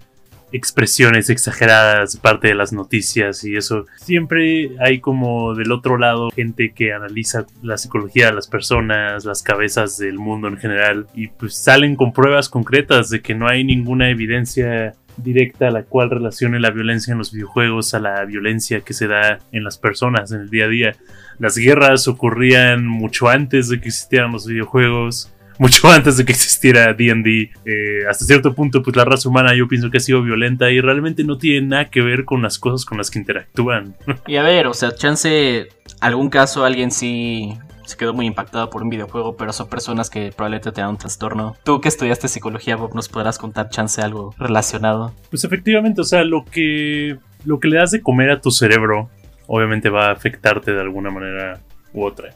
expresiones 0.52 1.28
exageradas 1.28 2.16
parte 2.16 2.49
de 2.49 2.54
las 2.54 2.73
noticias 2.73 3.45
y 3.45 3.56
eso. 3.56 3.87
Siempre 3.97 4.71
hay 4.80 5.00
como 5.00 5.54
del 5.54 5.73
otro 5.73 5.99
lado 5.99 6.30
gente 6.30 6.73
que 6.73 6.92
analiza 6.92 7.47
la 7.62 7.76
psicología 7.76 8.26
de 8.26 8.35
las 8.35 8.47
personas, 8.47 9.25
las 9.25 9.42
cabezas 9.42 9.99
del 9.99 10.18
mundo 10.18 10.49
en 10.49 10.56
general 10.56 11.06
y 11.14 11.28
pues 11.28 11.56
salen 11.56 11.97
con 11.97 12.12
pruebas 12.12 12.49
concretas 12.49 13.11
de 13.11 13.21
que 13.21 13.35
no 13.35 13.49
hay 13.49 13.64
ninguna 13.64 14.09
evidencia 14.09 14.95
directa 15.16 15.68
a 15.68 15.71
la 15.71 15.83
cual 15.83 16.11
relacione 16.11 16.61
la 16.61 16.71
violencia 16.71 17.12
en 17.12 17.18
los 17.18 17.33
videojuegos 17.33 17.95
a 17.95 18.00
la 18.00 18.25
violencia 18.25 18.80
que 18.80 18.92
se 18.92 19.09
da 19.09 19.38
en 19.50 19.64
las 19.64 19.78
personas 19.78 20.30
en 20.33 20.42
el 20.42 20.50
día 20.50 20.66
a 20.66 20.68
día. 20.68 20.97
Las 21.38 21.56
guerras 21.56 22.06
ocurrían 22.06 22.87
mucho 22.87 23.28
antes 23.28 23.68
de 23.68 23.80
que 23.80 23.88
existieran 23.88 24.33
los 24.33 24.47
videojuegos 24.47 25.33
mucho 25.59 25.89
antes 25.91 26.17
de 26.17 26.25
que 26.25 26.33
existiera 26.33 26.93
D&D. 26.93 27.51
Eh, 27.65 28.07
hasta 28.09 28.25
cierto 28.25 28.55
punto, 28.55 28.83
pues 28.83 28.97
la 28.97 29.05
raza 29.05 29.29
humana 29.29 29.55
yo 29.55 29.69
pienso 29.69 29.91
que 29.91 29.99
ha 29.99 30.01
sido 30.01 30.23
violenta 30.23 30.71
y 30.71 30.81
realmente 30.81 31.25
no 31.25 31.39
tiene 31.39 31.67
nada 31.67 31.85
que 31.87 32.01
ver 32.01 32.25
con 32.25 32.43
las 32.43 32.59
cosas 32.59 32.85
con 32.85 32.99
las 32.99 33.11
que 33.11 33.19
interactúan. 33.19 33.95
Y 34.27 34.37
a 34.37 34.43
ver, 34.43 34.67
o 34.67 34.75
sea, 34.75 34.95
chance, 34.95 35.69
algún 36.01 36.31
caso 36.31 36.65
alguien 36.65 36.91
sí 36.91 37.57
se 37.85 37.97
quedó 37.97 38.13
muy 38.13 38.27
impactado 38.27 38.69
por 38.71 38.83
un 38.83 38.91
videojuego, 38.91 39.37
pero 39.37 39.53
son 39.53 39.69
personas 39.69 40.11
que 40.11 40.33
probablemente 40.33 40.73
tengan 40.73 40.91
un 40.91 40.99
trastorno. 40.99 41.57
Tú 41.63 41.81
que 41.81 41.89
estudiaste 41.89 42.27
psicología, 42.27 42.77
Bob, 42.77 42.95
¿nos 42.95 43.09
podrás 43.09 43.39
contar 43.39 43.71
chance 43.71 44.03
algo 44.03 44.35
relacionado? 44.39 45.15
Pues 45.31 45.45
efectivamente, 45.45 46.01
o 46.01 46.05
sea, 46.05 46.25
lo 46.25 46.45
que, 46.45 47.19
lo 47.45 47.61
que 47.61 47.69
le 47.69 47.79
das 47.79 47.93
de 47.93 48.03
comer 48.03 48.31
a 48.31 48.41
tu 48.41 48.51
cerebro 48.51 49.09
obviamente 49.47 49.89
va 49.89 50.09
a 50.09 50.13
afectarte 50.13 50.73
de 50.73 50.81
alguna 50.81 51.11
manera 51.11 51.61
u 51.93 52.05
otra. 52.05 52.31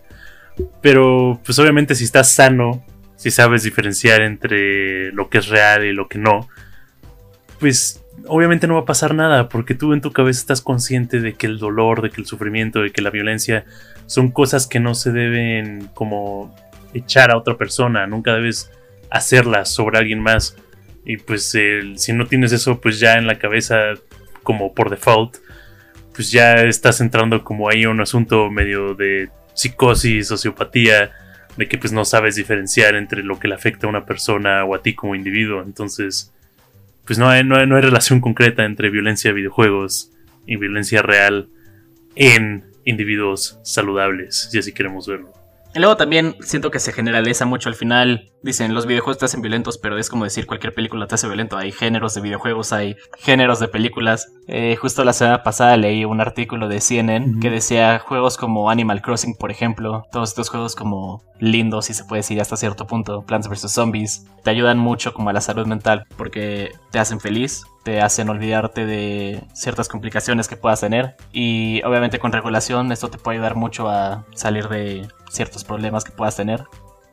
Pero 0.80 1.40
pues 1.44 1.58
obviamente 1.58 1.94
si 1.94 2.04
estás 2.04 2.32
sano 2.32 2.84
si 3.20 3.30
sabes 3.30 3.64
diferenciar 3.64 4.22
entre 4.22 5.12
lo 5.12 5.28
que 5.28 5.36
es 5.36 5.48
real 5.48 5.84
y 5.84 5.92
lo 5.92 6.08
que 6.08 6.16
no, 6.16 6.48
pues 7.58 8.02
obviamente 8.26 8.66
no 8.66 8.76
va 8.76 8.80
a 8.80 8.84
pasar 8.86 9.14
nada, 9.14 9.50
porque 9.50 9.74
tú 9.74 9.92
en 9.92 10.00
tu 10.00 10.10
cabeza 10.10 10.40
estás 10.40 10.62
consciente 10.62 11.20
de 11.20 11.34
que 11.34 11.46
el 11.46 11.58
dolor, 11.58 12.00
de 12.00 12.08
que 12.08 12.22
el 12.22 12.26
sufrimiento, 12.26 12.80
de 12.80 12.92
que 12.92 13.02
la 13.02 13.10
violencia 13.10 13.66
son 14.06 14.30
cosas 14.30 14.66
que 14.66 14.80
no 14.80 14.94
se 14.94 15.12
deben 15.12 15.90
como 15.92 16.56
echar 16.94 17.30
a 17.30 17.36
otra 17.36 17.58
persona, 17.58 18.06
nunca 18.06 18.32
debes 18.32 18.70
hacerlas 19.10 19.68
sobre 19.68 19.98
alguien 19.98 20.20
más. 20.20 20.56
Y 21.04 21.18
pues 21.18 21.54
si 21.96 22.12
no 22.14 22.24
tienes 22.24 22.52
eso 22.52 22.80
pues 22.80 23.00
ya 23.00 23.18
en 23.18 23.26
la 23.26 23.38
cabeza 23.38 23.76
como 24.42 24.72
por 24.72 24.88
default, 24.88 25.36
pues 26.14 26.32
ya 26.32 26.54
estás 26.54 27.02
entrando 27.02 27.44
como 27.44 27.68
ahí 27.68 27.84
a 27.84 27.90
un 27.90 28.00
asunto 28.00 28.50
medio 28.50 28.94
de 28.94 29.28
psicosis, 29.52 30.28
sociopatía, 30.28 31.12
de 31.56 31.68
que 31.68 31.78
pues 31.78 31.92
no 31.92 32.04
sabes 32.04 32.36
diferenciar 32.36 32.94
entre 32.94 33.22
lo 33.22 33.38
que 33.38 33.48
le 33.48 33.54
afecta 33.54 33.86
a 33.86 33.90
una 33.90 34.06
persona 34.06 34.64
o 34.64 34.74
a 34.74 34.82
ti 34.82 34.94
como 34.94 35.14
individuo. 35.14 35.62
Entonces, 35.62 36.32
pues 37.04 37.18
no 37.18 37.28
hay, 37.28 37.44
no 37.44 37.56
hay, 37.56 37.66
no 37.66 37.76
hay 37.76 37.82
relación 37.82 38.20
concreta 38.20 38.64
entre 38.64 38.90
violencia 38.90 39.30
de 39.30 39.34
videojuegos 39.34 40.12
y 40.46 40.56
violencia 40.56 41.02
real 41.02 41.48
en 42.14 42.64
individuos 42.84 43.58
saludables, 43.62 44.48
si 44.50 44.58
así 44.58 44.72
queremos 44.72 45.06
verlo. 45.06 45.39
Y 45.74 45.78
luego 45.78 45.96
también 45.96 46.36
siento 46.40 46.70
que 46.70 46.80
se 46.80 46.92
generaliza 46.92 47.46
mucho 47.46 47.68
al 47.68 47.76
final. 47.76 48.32
Dicen, 48.42 48.74
los 48.74 48.86
videojuegos 48.86 49.18
te 49.18 49.26
hacen 49.26 49.40
violentos, 49.40 49.78
pero 49.78 49.98
es 49.98 50.08
como 50.08 50.24
decir 50.24 50.46
cualquier 50.46 50.74
película 50.74 51.06
te 51.06 51.14
hace 51.14 51.28
violento. 51.28 51.56
Hay 51.56 51.70
géneros 51.70 52.14
de 52.14 52.20
videojuegos, 52.20 52.72
hay 52.72 52.96
géneros 53.18 53.60
de 53.60 53.68
películas. 53.68 54.32
Eh, 54.48 54.76
justo 54.76 55.04
la 55.04 55.12
semana 55.12 55.42
pasada 55.44 55.76
leí 55.76 56.04
un 56.04 56.20
artículo 56.20 56.66
de 56.66 56.80
CNN 56.80 57.38
que 57.40 57.50
decía 57.50 58.00
juegos 58.00 58.36
como 58.36 58.68
Animal 58.68 59.00
Crossing, 59.00 59.36
por 59.36 59.52
ejemplo. 59.52 60.04
Todos 60.10 60.30
estos 60.30 60.48
juegos 60.48 60.74
como 60.74 61.22
lindos, 61.38 61.86
si 61.86 61.94
se 61.94 62.04
puede 62.04 62.20
decir 62.20 62.40
hasta 62.40 62.56
cierto 62.56 62.86
punto. 62.86 63.22
Plants 63.22 63.48
vs. 63.48 63.70
Zombies. 63.70 64.26
Te 64.42 64.50
ayudan 64.50 64.78
mucho 64.78 65.14
como 65.14 65.30
a 65.30 65.32
la 65.32 65.40
salud 65.40 65.66
mental 65.66 66.06
porque 66.16 66.72
te 66.90 66.98
hacen 66.98 67.20
feliz 67.20 67.62
te 67.82 68.00
hacen 68.00 68.28
olvidarte 68.28 68.86
de 68.86 69.42
ciertas 69.54 69.88
complicaciones 69.88 70.48
que 70.48 70.56
puedas 70.56 70.80
tener 70.80 71.16
y 71.32 71.82
obviamente 71.84 72.18
con 72.18 72.32
regulación 72.32 72.92
esto 72.92 73.08
te 73.08 73.18
puede 73.18 73.38
ayudar 73.38 73.56
mucho 73.56 73.88
a 73.88 74.24
salir 74.34 74.68
de 74.68 75.08
ciertos 75.30 75.64
problemas 75.64 76.04
que 76.04 76.12
puedas 76.12 76.36
tener. 76.36 76.64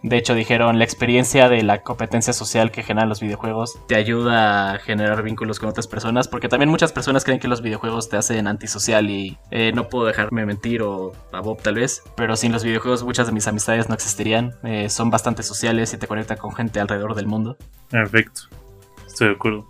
De 0.04 0.16
hecho 0.16 0.36
dijeron 0.36 0.78
la 0.78 0.84
experiencia 0.84 1.50
de 1.50 1.64
la 1.64 1.82
competencia 1.82 2.32
social 2.32 2.70
que 2.70 2.84
generan 2.84 3.10
los 3.10 3.20
videojuegos 3.20 3.80
te 3.88 3.96
ayuda 3.96 4.74
a 4.74 4.80
generar 4.80 5.24
vínculos 5.24 5.60
con 5.60 5.70
otras 5.70 5.88
personas 5.88 6.28
porque 6.28 6.48
también 6.48 6.70
muchas 6.70 6.92
personas 6.92 7.24
creen 7.24 7.40
que 7.40 7.48
los 7.48 7.62
videojuegos 7.62 8.08
te 8.08 8.18
hacen 8.18 8.48
antisocial 8.48 9.10
y 9.10 9.40
eh, 9.50 9.72
no 9.74 9.90
puedo 9.90 10.06
dejarme 10.06 10.46
mentir 10.46 10.84
o 10.84 11.14
a 11.32 11.42
Bob 11.42 11.62
tal 11.64 11.76
vez, 11.76 12.04
pero 12.16 12.36
sin 12.36 12.52
los 12.52 12.64
videojuegos 12.64 13.04
muchas 13.04 13.26
de 13.26 13.34
mis 13.34 13.48
amistades 13.48 13.90
no 13.90 13.96
existirían, 13.96 14.54
eh, 14.64 14.90
son 14.90 15.10
bastante 15.10 15.42
sociales 15.42 15.94
y 15.94 15.98
te 15.98 16.06
conectan 16.06 16.38
con 16.38 16.54
gente 16.54 16.80
alrededor 16.80 17.16
del 17.16 17.26
mundo. 17.26 17.58
Perfecto, 17.90 18.42
estoy 19.08 19.30
de 19.30 19.34
acuerdo. 19.34 19.66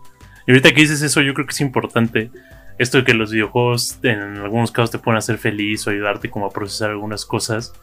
Y 0.48 0.51
ahorita 0.51 0.74
que 0.74 0.82
dices 0.82 1.01
eso, 1.01 1.22
yo 1.22 1.34
creo 1.34 1.46
que 1.46 1.51
es 1.51 1.60
importante 1.60 2.32
esto 2.77 3.00
de 3.00 3.04
que 3.04 3.13
los 3.13 3.32
videojuegos 3.32 4.00
en 4.04 4.38
algunos 4.38 4.72
casos 4.72 4.92
te 4.92 4.98
pueden 4.98 5.18
hacer 5.18 5.38
feliz 5.38 5.86
o 5.86 5.89
ayudarte 5.89 6.30
como 6.30 6.46
a 6.46 6.51
procesar 6.51 6.92
algunas 6.92 7.25
cosas. 7.25 7.74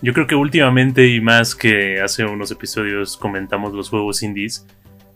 Yo 0.00 0.14
creo 0.14 0.26
que 0.26 0.34
últimamente 0.34 1.06
y 1.08 1.20
más 1.20 1.54
que 1.54 2.00
hace 2.00 2.24
unos 2.24 2.50
episodios 2.50 3.18
comentamos 3.18 3.74
los 3.74 3.90
juegos 3.90 4.22
indies, 4.22 4.66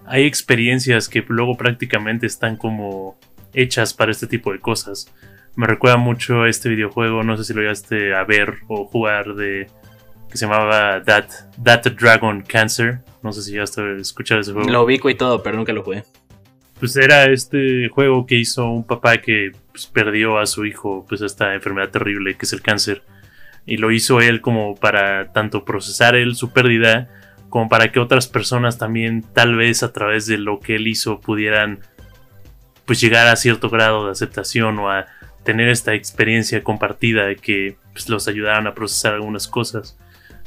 hay 0.05 0.25
experiencias 0.25 1.09
que 1.09 1.25
luego 1.27 1.57
prácticamente 1.57 2.27
están 2.27 2.57
como 2.57 3.19
hechas 3.55 3.95
para 3.95 4.11
este 4.11 4.27
tipo 4.27 4.53
de 4.53 4.59
cosas. 4.59 5.11
Me 5.55 5.67
recuerda 5.67 5.97
mucho 5.97 6.43
a 6.43 6.51
este 6.51 6.69
videojuego, 6.69 7.23
no 7.23 7.39
sé 7.39 7.45
si 7.45 7.55
lo 7.55 7.63
llegaste 7.63 8.15
a 8.15 8.25
ver 8.25 8.57
o 8.69 8.85
jugar 8.85 9.35
de 9.35 9.67
que 10.29 10.37
se 10.37 10.47
llamaba 10.47 11.03
That, 11.05 11.27
That 11.63 11.87
Dragon 11.93 12.43
Cancer. 12.43 13.01
No 13.23 13.33
sé 13.33 13.43
si 13.43 13.53
llegaste 13.53 13.81
a 13.81 13.97
escuchar 13.97 14.41
ese 14.41 14.53
juego. 14.53 14.69
Lo 14.69 14.83
ubico 14.83 15.09
y 15.09 15.15
todo, 15.15 15.43
pero 15.43 15.57
nunca 15.57 15.73
lo 15.73 15.83
jugué 15.85 16.05
pues 16.83 16.97
era 16.97 17.27
este 17.27 17.89
juego 17.91 18.27
que 18.27 18.35
hizo 18.35 18.69
un 18.69 18.85
papá 18.85 19.19
que 19.19 19.53
pues, 19.71 19.87
perdió 19.87 20.41
a 20.41 20.47
su 20.47 20.67
hijo, 20.67 21.07
pues 21.09 21.21
esta 21.21 21.55
enfermedad 21.55 21.91
terrible 21.91 22.35
que 22.35 22.45
es 22.45 22.53
el 22.53 22.61
cáncer. 22.61 23.05
Y 23.65 23.77
lo 23.77 23.93
hizo 23.93 24.21
él 24.21 24.41
como 24.41 24.75
para 24.75 25.33
tanto 25.33 25.65
procesar 25.65 26.17
él 26.17 26.35
su 26.35 26.51
pérdida, 26.53 27.09
como 27.51 27.69
para 27.69 27.93
que 27.93 28.01
otras 28.01 28.27
personas 28.27 28.79
también, 28.79 29.23
tal 29.23 29.55
vez 29.55 29.85
a 29.85 29.93
través 29.93 30.27
de 30.27 30.39
lo 30.39 30.59
que 30.59 30.75
él 30.75 30.89
hizo, 30.89 31.21
pudieran 31.21 31.79
pues 32.85 33.01
llegar 33.01 33.29
a 33.29 33.37
cierto 33.37 33.71
grado 33.71 34.07
de 34.07 34.11
aceptación 34.11 34.77
o 34.81 34.91
a 34.91 35.07
tener 35.45 35.69
esta 35.69 35.95
experiencia 35.95 36.65
compartida 36.65 37.27
de 37.27 37.37
que 37.37 37.77
pues, 37.93 38.09
los 38.09 38.27
ayudaran 38.27 38.67
a 38.67 38.75
procesar 38.75 39.15
algunas 39.15 39.47
cosas. 39.47 39.97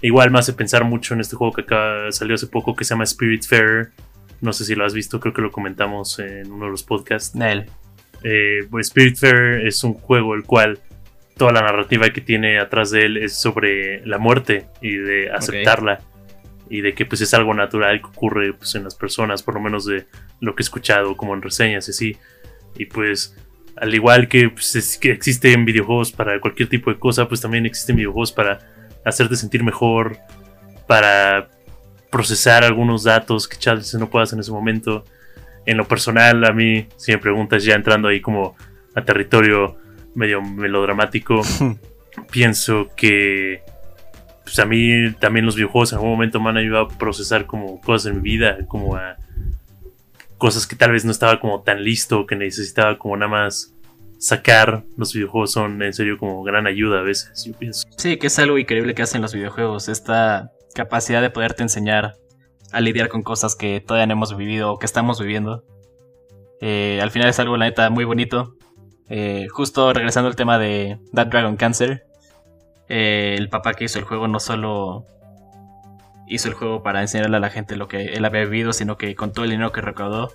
Igual 0.01 0.31
me 0.31 0.39
hace 0.39 0.51
pensar 0.51 0.83
mucho 0.83 1.13
en 1.13 1.21
este 1.21 1.37
juego 1.37 1.53
que 1.53 1.61
acá 1.61 2.11
salió 2.11 2.35
hace 2.35 2.47
poco 2.47 2.75
que 2.75 2.83
se 2.83 2.93
llama 2.93 3.05
Spirit 3.05 3.45
Fair 3.45 3.93
no 4.41 4.53
sé 4.53 4.65
si 4.65 4.75
lo 4.75 4.85
has 4.85 4.93
visto, 4.93 5.19
creo 5.19 5.33
que 5.33 5.41
lo 5.41 5.51
comentamos 5.51 6.19
en 6.19 6.51
uno 6.51 6.65
de 6.65 6.71
los 6.71 6.83
podcasts. 6.83 7.35
Él. 7.39 7.65
Eh, 8.23 8.65
pues 8.69 8.87
Spiritfarer 8.87 9.67
es 9.67 9.83
un 9.83 9.93
juego 9.93 10.33
el 10.35 10.43
cual 10.43 10.79
toda 11.37 11.51
la 11.51 11.61
narrativa 11.61 12.09
que 12.09 12.21
tiene 12.21 12.59
atrás 12.59 12.91
de 12.91 13.05
él 13.05 13.17
es 13.17 13.37
sobre 13.37 14.05
la 14.05 14.17
muerte 14.17 14.67
y 14.81 14.95
de 14.95 15.31
aceptarla. 15.31 16.01
Y 16.67 16.81
de 16.81 16.95
que 16.95 17.05
pues 17.05 17.21
es 17.21 17.33
algo 17.35 17.53
natural 17.53 17.99
que 17.99 18.07
ocurre 18.07 18.53
pues, 18.53 18.73
en 18.73 18.83
las 18.83 18.95
personas, 18.95 19.43
por 19.43 19.53
lo 19.53 19.61
menos 19.61 19.85
de 19.85 20.05
lo 20.39 20.55
que 20.55 20.63
he 20.63 20.65
escuchado 20.65 21.15
como 21.15 21.35
en 21.35 21.41
reseñas 21.41 21.87
y 21.87 21.91
así. 21.91 22.17
Y 22.77 22.85
pues 22.85 23.35
al 23.75 23.93
igual 23.93 24.27
que, 24.27 24.49
pues, 24.49 24.97
que 24.99 25.11
existen 25.11 25.65
videojuegos 25.65 26.11
para 26.11 26.39
cualquier 26.39 26.69
tipo 26.69 26.91
de 26.91 26.97
cosa, 26.97 27.27
pues 27.27 27.41
también 27.41 27.65
existen 27.65 27.95
videojuegos 27.95 28.31
para 28.31 28.59
hacerte 29.03 29.35
sentir 29.35 29.63
mejor, 29.63 30.17
para 30.87 31.49
procesar 32.15 32.63
algunos 32.63 33.03
datos 33.03 33.45
que 33.45 33.57
Charles 33.57 33.93
no 33.95 34.09
puedas 34.09 34.31
en 34.31 34.39
ese 34.39 34.49
momento. 34.49 35.03
En 35.65 35.75
lo 35.75 35.85
personal, 35.85 36.45
a 36.45 36.53
mí, 36.53 36.87
si 36.95 37.11
me 37.11 37.17
preguntas 37.17 37.65
ya 37.65 37.75
entrando 37.75 38.07
ahí 38.07 38.21
como 38.21 38.55
a 38.93 39.01
territorio 39.01 39.75
medio 40.13 40.41
melodramático, 40.41 41.41
pienso 42.31 42.87
que 42.95 43.63
pues 44.45 44.57
a 44.59 44.65
mí 44.65 45.11
también 45.19 45.45
los 45.45 45.57
videojuegos 45.57 45.91
en 45.91 45.97
algún 45.97 46.11
momento 46.11 46.39
me 46.39 46.51
han 46.51 46.55
ayudado 46.55 46.85
a 46.85 46.97
procesar 46.97 47.47
como 47.47 47.81
cosas 47.81 48.13
en 48.13 48.21
mi 48.21 48.29
vida, 48.29 48.59
como 48.69 48.95
a 48.95 49.17
cosas 50.37 50.65
que 50.65 50.77
tal 50.77 50.93
vez 50.93 51.03
no 51.03 51.11
estaba 51.11 51.41
como 51.41 51.63
tan 51.63 51.83
listo, 51.83 52.25
que 52.25 52.37
necesitaba 52.37 52.97
como 52.97 53.17
nada 53.17 53.29
más 53.29 53.75
sacar. 54.19 54.85
Los 54.95 55.13
videojuegos 55.13 55.51
son 55.51 55.83
en 55.83 55.91
serio 55.91 56.17
como 56.17 56.43
gran 56.43 56.65
ayuda 56.65 56.99
a 56.99 57.03
veces, 57.03 57.43
yo 57.43 57.51
pienso. 57.59 57.85
Sí, 57.97 58.15
que 58.15 58.27
es 58.27 58.39
algo 58.39 58.57
increíble 58.57 58.95
que 58.95 59.01
hacen 59.01 59.21
los 59.21 59.33
videojuegos. 59.33 59.89
Esta 59.89 60.53
capacidad 60.75 61.21
de 61.21 61.31
poderte 61.31 61.63
enseñar 61.63 62.17
a 62.71 62.81
lidiar 62.81 63.09
con 63.09 63.23
cosas 63.23 63.55
que 63.55 63.81
todavía 63.81 64.05
no 64.05 64.13
hemos 64.13 64.35
vivido 64.37 64.71
o 64.73 64.77
que 64.77 64.85
estamos 64.85 65.19
viviendo. 65.19 65.63
Eh, 66.61 66.99
al 67.01 67.09
final 67.09 67.29
es 67.29 67.39
algo, 67.39 67.57
la 67.57 67.65
neta, 67.65 67.89
muy 67.89 68.05
bonito. 68.05 68.55
Eh, 69.09 69.47
justo 69.49 69.93
regresando 69.93 70.27
al 70.27 70.35
tema 70.35 70.59
de 70.59 70.99
That 71.13 71.27
Dragon 71.27 71.55
Cancer, 71.55 72.05
eh, 72.89 73.35
el 73.37 73.49
papá 73.49 73.73
que 73.73 73.85
hizo 73.85 73.97
el 73.97 74.05
juego 74.05 74.27
no 74.27 74.39
solo 74.39 75.05
hizo 76.27 76.49
el 76.49 76.55
juego 76.55 76.83
para 76.83 77.01
enseñarle 77.01 77.37
a 77.37 77.39
la 77.39 77.49
gente 77.49 77.75
lo 77.75 77.87
que 77.87 78.05
él 78.13 78.25
había 78.25 78.43
vivido, 78.43 78.73
sino 78.73 78.97
que 78.97 79.15
con 79.15 79.31
todo 79.31 79.45
el 79.45 79.51
dinero 79.51 79.71
que 79.71 79.81
recaudó, 79.81 80.31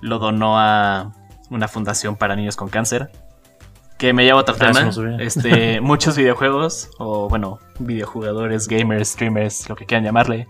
lo 0.00 0.18
donó 0.18 0.58
a 0.58 1.12
una 1.50 1.68
fundación 1.68 2.16
para 2.16 2.36
niños 2.36 2.56
con 2.56 2.68
cáncer. 2.68 3.10
Que 4.00 4.14
me 4.14 4.24
lleva 4.24 4.38
a 4.38 4.42
otro 4.42 4.56
ah, 4.58 4.72
tema. 4.72 4.90
este, 5.20 5.80
muchos 5.82 6.16
videojuegos, 6.16 6.90
o 6.98 7.28
bueno, 7.28 7.58
videojugadores, 7.78 8.66
gamers, 8.66 9.10
streamers, 9.10 9.68
lo 9.68 9.76
que 9.76 9.84
quieran 9.84 10.04
llamarle. 10.04 10.48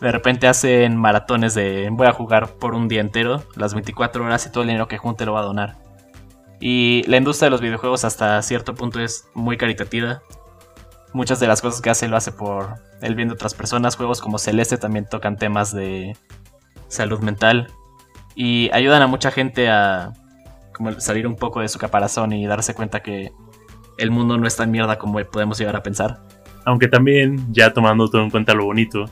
De 0.00 0.12
repente 0.12 0.46
hacen 0.46 0.96
maratones 0.96 1.54
de 1.54 1.88
voy 1.90 2.06
a 2.06 2.12
jugar 2.12 2.48
por 2.54 2.74
un 2.74 2.86
día 2.86 3.00
entero, 3.00 3.42
las 3.56 3.74
24 3.74 4.24
horas 4.24 4.46
y 4.46 4.52
todo 4.52 4.62
el 4.62 4.68
dinero 4.68 4.86
que 4.86 4.98
junte 4.98 5.26
lo 5.26 5.32
va 5.32 5.40
a 5.40 5.44
donar. 5.44 5.76
Y 6.60 7.02
la 7.08 7.16
industria 7.16 7.46
de 7.46 7.50
los 7.50 7.60
videojuegos 7.60 8.04
hasta 8.04 8.40
cierto 8.42 8.74
punto 8.74 9.00
es 9.00 9.26
muy 9.34 9.56
caritativa. 9.56 10.22
Muchas 11.12 11.40
de 11.40 11.48
las 11.48 11.60
cosas 11.60 11.80
que 11.80 11.90
hace 11.90 12.06
lo 12.06 12.16
hace 12.16 12.30
por 12.30 12.76
el 13.02 13.16
bien 13.16 13.28
de 13.28 13.34
otras 13.34 13.54
personas. 13.54 13.96
Juegos 13.96 14.20
como 14.20 14.38
Celeste 14.38 14.76
también 14.78 15.08
tocan 15.10 15.36
temas 15.36 15.74
de 15.74 16.16
salud 16.86 17.18
mental. 17.18 17.72
Y 18.36 18.70
ayudan 18.72 19.02
a 19.02 19.08
mucha 19.08 19.32
gente 19.32 19.68
a 19.68 20.12
salir 20.98 21.26
un 21.26 21.36
poco 21.36 21.60
de 21.60 21.68
su 21.68 21.78
caparazón 21.78 22.32
y 22.32 22.46
darse 22.46 22.74
cuenta 22.74 23.00
que 23.00 23.32
el 23.98 24.10
mundo 24.10 24.38
no 24.38 24.46
es 24.46 24.56
tan 24.56 24.70
mierda 24.70 24.98
como 24.98 25.22
podemos 25.24 25.58
llegar 25.58 25.76
a 25.76 25.82
pensar. 25.82 26.20
Aunque 26.64 26.88
también, 26.88 27.52
ya 27.52 27.72
tomando 27.72 28.08
todo 28.08 28.22
en 28.22 28.30
cuenta 28.30 28.54
lo 28.54 28.64
bonito, 28.64 29.06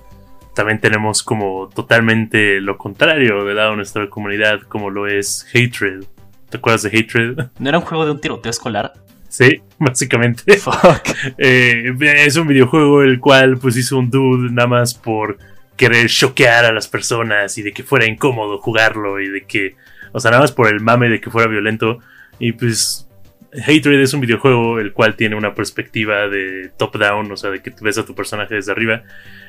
también 0.54 0.80
tenemos 0.80 1.22
como 1.22 1.68
totalmente 1.74 2.60
lo 2.60 2.76
contrario 2.76 3.44
de 3.44 3.54
lado 3.54 3.70
de 3.70 3.76
nuestra 3.76 4.08
comunidad, 4.10 4.60
como 4.62 4.90
lo 4.90 5.06
es 5.06 5.46
Hatred. 5.54 6.04
¿Te 6.50 6.56
acuerdas 6.56 6.82
de 6.82 6.98
Hatred? 6.98 7.46
¿No 7.58 7.68
era 7.68 7.78
un 7.78 7.84
juego 7.84 8.04
de 8.04 8.12
un 8.12 8.20
tiroteo 8.20 8.50
escolar? 8.50 8.92
Sí, 9.28 9.60
básicamente. 9.78 10.56
Fuck. 10.58 11.08
Eh, 11.36 11.94
es 12.00 12.36
un 12.36 12.48
videojuego 12.48 13.02
el 13.02 13.20
cual 13.20 13.58
pues 13.58 13.76
hizo 13.76 13.98
un 13.98 14.10
dude 14.10 14.50
nada 14.50 14.68
más 14.68 14.94
por 14.94 15.38
querer 15.76 16.08
choquear 16.08 16.64
a 16.64 16.72
las 16.72 16.88
personas 16.88 17.56
y 17.56 17.62
de 17.62 17.72
que 17.72 17.84
fuera 17.84 18.06
incómodo 18.06 18.58
jugarlo 18.58 19.20
y 19.20 19.28
de 19.28 19.44
que 19.46 19.76
o 20.12 20.20
sea, 20.20 20.30
nada 20.30 20.42
más 20.42 20.52
por 20.52 20.68
el 20.68 20.80
mame 20.80 21.08
de 21.08 21.20
que 21.20 21.30
fuera 21.30 21.48
violento. 21.48 21.98
Y 22.38 22.52
pues 22.52 23.08
Hatred 23.52 24.00
es 24.00 24.12
un 24.12 24.20
videojuego 24.20 24.78
el 24.78 24.92
cual 24.92 25.16
tiene 25.16 25.36
una 25.36 25.54
perspectiva 25.54 26.28
de 26.28 26.70
top-down, 26.76 27.30
o 27.32 27.36
sea, 27.36 27.50
de 27.50 27.60
que 27.60 27.72
ves 27.80 27.98
a 27.98 28.04
tu 28.04 28.14
personaje 28.14 28.54
desde 28.54 28.72
arriba, 28.72 29.02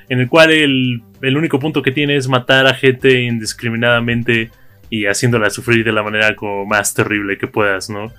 en 0.08 0.20
el 0.20 0.30
cual 0.30 0.52
el, 0.52 1.02
el, 1.22 1.38
único 1.38 1.60
punto 1.60 1.82
que 1.82 1.92
tiene 1.92 2.16
es 2.16 2.28
matar 2.28 2.66
a 2.66 2.74
gente 2.74 3.22
indiscriminadamente 3.22 4.52
y 4.90 5.06
haciéndola 5.06 5.50
sufrir 5.50 5.84
de 5.84 5.92
la 5.92 6.04
manera 6.04 6.36
como 6.36 6.66
más 6.66 6.94
terrible 6.94 7.38
que 7.38 7.48
puedas, 7.48 7.90
¿no? 7.90 8.12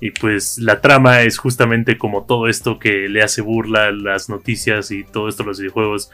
Y 0.00 0.10
pues 0.10 0.58
la 0.58 0.80
trama 0.80 1.22
es 1.22 1.38
justamente 1.38 1.98
como 1.98 2.24
todo 2.24 2.48
esto 2.48 2.78
que 2.78 3.08
le 3.08 3.22
hace 3.22 3.42
burla 3.42 3.92
las 3.92 4.28
noticias 4.28 4.90
y 4.90 5.04
todo 5.04 5.28
esto 5.28 5.42
a 5.42 5.46
los 5.46 5.60
videojuegos 5.60 6.10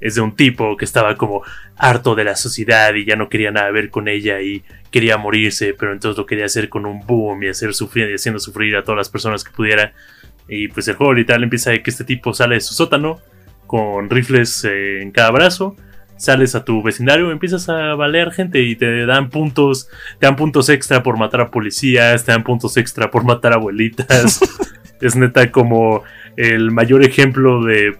es 0.00 0.16
de 0.16 0.20
un 0.20 0.36
tipo 0.36 0.76
que 0.76 0.84
estaba 0.84 1.16
como 1.16 1.42
harto 1.76 2.14
de 2.14 2.24
la 2.24 2.36
sociedad 2.36 2.92
y 2.94 3.06
ya 3.06 3.16
no 3.16 3.28
quería 3.28 3.50
nada 3.50 3.70
ver 3.70 3.88
con 3.88 4.08
ella 4.08 4.40
y 4.42 4.62
quería 4.92 5.16
morirse, 5.16 5.74
pero 5.76 5.92
entonces 5.92 6.16
lo 6.16 6.26
quería 6.26 6.44
hacer 6.44 6.68
con 6.68 6.86
un 6.86 7.04
boom 7.04 7.42
y 7.42 7.48
hacer 7.48 7.74
sufrir 7.74 8.10
y 8.10 8.14
haciendo 8.14 8.38
sufrir 8.38 8.76
a 8.76 8.84
todas 8.84 8.98
las 8.98 9.08
personas 9.08 9.42
que 9.42 9.50
pudiera. 9.50 9.94
Y 10.46 10.68
pues 10.68 10.86
el 10.86 10.94
juego 10.94 11.14
literal 11.14 11.42
empieza 11.42 11.70
de 11.70 11.82
que 11.82 11.90
este 11.90 12.04
tipo 12.04 12.32
sale 12.34 12.56
de 12.56 12.60
su 12.60 12.74
sótano 12.74 13.18
con 13.66 14.10
rifles 14.10 14.64
eh, 14.64 15.02
en 15.02 15.10
cada 15.10 15.30
brazo. 15.30 15.76
Sales 16.16 16.54
a 16.54 16.64
tu 16.64 16.82
vecindario, 16.82 17.32
empiezas 17.32 17.68
a 17.68 17.94
valer 17.96 18.30
gente 18.30 18.60
y 18.60 18.76
te 18.76 19.06
dan 19.06 19.28
puntos, 19.28 19.88
te 20.20 20.26
dan 20.26 20.36
puntos 20.36 20.68
extra 20.68 21.02
por 21.02 21.18
matar 21.18 21.40
a 21.40 21.50
policías, 21.50 22.24
te 22.24 22.30
dan 22.30 22.44
puntos 22.44 22.76
extra 22.76 23.10
por 23.10 23.24
matar 23.24 23.54
abuelitas. 23.54 24.40
es 25.00 25.16
neta 25.16 25.50
como 25.50 26.04
el 26.36 26.70
mayor 26.70 27.02
ejemplo 27.02 27.64
de 27.64 27.98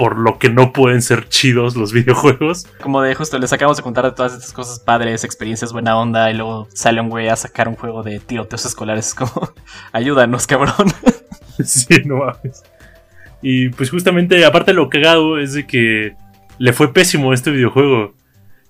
por 0.00 0.18
lo 0.18 0.38
que 0.38 0.48
no 0.48 0.72
pueden 0.72 1.02
ser 1.02 1.28
chidos 1.28 1.76
los 1.76 1.92
videojuegos. 1.92 2.66
Como 2.80 3.02
de 3.02 3.14
justo 3.14 3.38
les 3.38 3.52
acabamos 3.52 3.76
de 3.76 3.82
contar 3.82 4.06
de 4.06 4.12
todas 4.12 4.32
estas 4.32 4.50
cosas 4.54 4.80
padres, 4.80 5.24
experiencias 5.24 5.74
buena 5.74 5.94
onda, 5.98 6.30
y 6.30 6.34
luego 6.34 6.68
sale 6.72 7.02
un 7.02 7.10
güey 7.10 7.28
a 7.28 7.36
sacar 7.36 7.68
un 7.68 7.76
juego 7.76 8.02
de 8.02 8.18
tiroteos 8.18 8.64
escolares. 8.64 9.14
Como, 9.14 9.52
ayúdanos, 9.92 10.46
cabrón. 10.46 10.86
sí, 11.64 12.00
no 12.06 12.16
mames. 12.16 12.62
Y 13.42 13.68
pues 13.68 13.90
justamente, 13.90 14.42
aparte 14.46 14.72
lo 14.72 14.88
cagado 14.88 15.38
es 15.38 15.52
de 15.52 15.66
que 15.66 16.16
le 16.56 16.72
fue 16.72 16.94
pésimo 16.94 17.34
este 17.34 17.50
videojuego. 17.50 18.14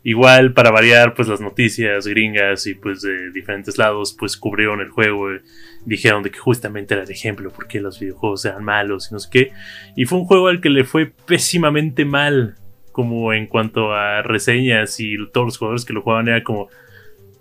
Igual, 0.02 0.52
para 0.52 0.72
variar, 0.72 1.14
pues 1.14 1.28
las 1.28 1.40
noticias 1.40 2.08
gringas 2.08 2.66
y 2.66 2.74
pues 2.74 3.02
de 3.02 3.30
diferentes 3.30 3.78
lados, 3.78 4.16
pues 4.18 4.36
cubrieron 4.36 4.80
el 4.80 4.90
juego. 4.90 5.28
Dijeron 5.84 6.22
de 6.22 6.30
que 6.30 6.38
justamente 6.38 6.94
era 6.94 7.04
el 7.04 7.10
ejemplo, 7.10 7.50
porque 7.50 7.80
los 7.80 7.98
videojuegos 7.98 8.44
eran 8.44 8.64
malos 8.64 9.08
y 9.10 9.14
no 9.14 9.18
sé 9.18 9.28
qué. 9.30 9.52
Y 9.96 10.04
fue 10.04 10.18
un 10.18 10.24
juego 10.24 10.48
al 10.48 10.60
que 10.60 10.70
le 10.70 10.84
fue 10.84 11.06
pésimamente 11.06 12.04
mal, 12.04 12.56
como 12.92 13.32
en 13.32 13.46
cuanto 13.46 13.92
a 13.92 14.22
reseñas 14.22 14.98
y 15.00 15.16
todos 15.32 15.46
los 15.46 15.58
jugadores 15.58 15.84
que 15.84 15.92
lo 15.92 16.02
jugaban 16.02 16.28
era 16.28 16.42
como, 16.42 16.68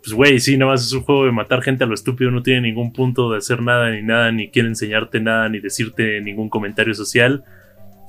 pues 0.04 0.14
güey, 0.14 0.40
sí, 0.40 0.58
nada 0.58 0.72
más 0.72 0.86
es 0.86 0.94
un 0.94 1.02
juego 1.02 1.26
de 1.26 1.32
matar 1.32 1.62
gente 1.62 1.84
a 1.84 1.88
lo 1.88 1.94
estúpido, 1.94 2.32
no 2.32 2.44
tiene 2.44 2.62
ningún 2.62 2.94
punto 2.94 3.32
de 3.32 3.38
hacer 3.40 3.62
nada 3.62 3.90
ni 3.92 4.02
nada, 4.02 4.32
ni 4.32 4.50
quiere 4.50 4.70
enseñarte 4.70 5.20
nada, 5.20 5.50
ni 5.50 5.60
decirte 5.60 6.22
ningún 6.22 6.50
comentario 6.50 6.94
social. 6.94 7.44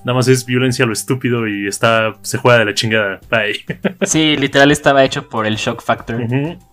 Nada 0.05 0.15
más 0.15 0.29
es 0.29 0.47
violencia 0.47 0.85
a 0.85 0.87
lo 0.87 0.95
estúpido 0.95 1.47
y 1.47 1.67
está 1.67 2.15
se 2.23 2.39
juega 2.39 2.61
de 2.61 2.65
la 2.67 2.75
chingada. 2.75 3.21
Bye. 3.29 3.65
Sí, 4.07 4.37
literal 4.37 4.71
estaba 4.71 5.05
hecho 5.05 5.29
por 5.29 5.47
el 5.47 5.57
shock 5.57 5.83
factor. 5.83 6.25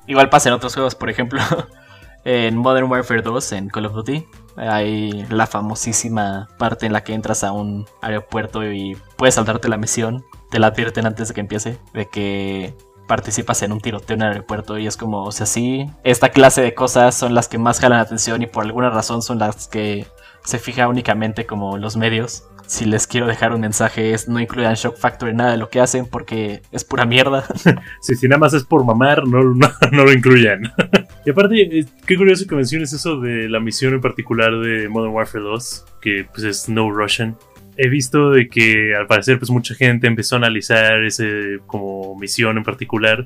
Igual 0.08 0.30
pasa 0.30 0.50
en 0.50 0.56
otros 0.56 0.74
juegos, 0.74 0.96
por 0.96 1.10
ejemplo, 1.10 1.42
en 2.26 2.58
Modern 2.58 2.90
Warfare 2.90 3.22
2, 3.22 3.52
en 3.54 3.70
Call 3.70 3.86
of 3.86 3.94
Duty, 3.94 4.28
hay 4.58 5.26
la 5.30 5.48
famosísima 5.48 6.48
parte 6.58 6.86
en 6.86 6.94
la 6.94 7.04
que 7.04 7.14
entras 7.14 7.44
a 7.44 7.52
un 7.52 7.86
aeropuerto 8.02 8.70
y 8.70 8.98
puedes 9.16 9.36
saltarte 9.36 9.70
la 9.70 9.78
misión. 9.78 10.26
Te 10.50 10.60
la 10.60 10.68
advierten 10.68 11.06
antes 11.06 11.28
de 11.28 11.34
que 11.34 11.42
empiece, 11.42 11.80
de 11.94 12.08
que 12.08 12.76
participas 13.08 13.62
en 13.62 13.72
un 13.72 13.80
tiroteo 13.80 14.16
en 14.16 14.22
el 14.22 14.30
aeropuerto 14.30 14.78
y 14.78 14.88
es 14.88 14.98
como, 14.98 15.24
o 15.24 15.32
sea, 15.32 15.46
sí, 15.46 15.90
esta 16.04 16.30
clase 16.30 16.62
de 16.62 16.74
cosas 16.74 17.16
son 17.16 17.34
las 17.34 17.48
que 17.48 17.58
más 17.58 17.80
jalan 17.80 18.00
atención 18.00 18.42
y 18.42 18.48
por 18.48 18.66
alguna 18.66 18.90
razón 18.90 19.22
son 19.22 19.40
las 19.40 19.68
que 19.68 20.06
se 20.44 20.60
fija 20.60 20.88
únicamente 20.88 21.46
como 21.46 21.78
los 21.78 21.96
medios 21.98 22.44
si 22.68 22.86
les 22.86 23.08
quiero 23.08 23.26
dejar 23.26 23.54
un 23.54 23.62
mensaje 23.62 24.14
es 24.14 24.28
no 24.28 24.40
incluyan 24.40 24.76
Shock 24.76 24.98
Factor 24.98 25.30
en 25.30 25.38
nada 25.38 25.52
de 25.52 25.58
lo 25.58 25.70
que 25.70 25.80
hacen 25.80 26.06
porque 26.06 26.62
es 26.72 26.84
pura 26.84 27.06
mierda. 27.06 27.46
sí, 28.02 28.16
si 28.16 28.28
nada 28.28 28.40
más 28.40 28.54
es 28.54 28.64
por 28.64 28.84
mamar, 28.84 29.26
no, 29.26 29.42
no, 29.42 29.72
lo 29.92 30.12
incluyan. 30.12 30.62
y 31.28 31.30
aparte, 31.30 31.80
eh, 31.80 31.86
qué 32.06 32.16
curioso 32.16 32.48
que 32.48 32.56
menciones 32.56 32.94
eso 32.94 33.20
de 33.20 33.50
la 33.50 33.60
misión 33.60 33.94
en 33.94 34.00
particular 34.00 34.58
de 34.62 34.88
Modern 34.88 35.12
Warfare 35.12 35.44
2, 35.44 35.86
que 36.02 36.26
pues 36.34 36.46
es 36.46 36.70
No 36.70 36.90
Russian. 36.90 37.36
He 37.76 37.90
visto 37.90 38.32
de 38.32 38.48
que 38.48 38.96
al 38.96 39.08
parecer 39.08 39.38
pues 39.38 39.52
mucha 39.52 39.76
gente 39.76 40.08
empezó 40.08 40.36
a 40.36 40.38
analizar 40.38 41.04
ese 41.04 41.60
como 41.66 42.18
misión 42.18 42.58
en 42.58 42.64
particular 42.64 43.26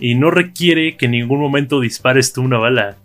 y 0.00 0.16
no 0.16 0.32
requiere 0.32 0.96
que 0.96 1.04
en 1.04 1.12
ningún 1.12 1.38
momento 1.38 1.80
dispares 1.80 2.32
tú 2.32 2.42
una 2.42 2.58
bala. 2.58 2.96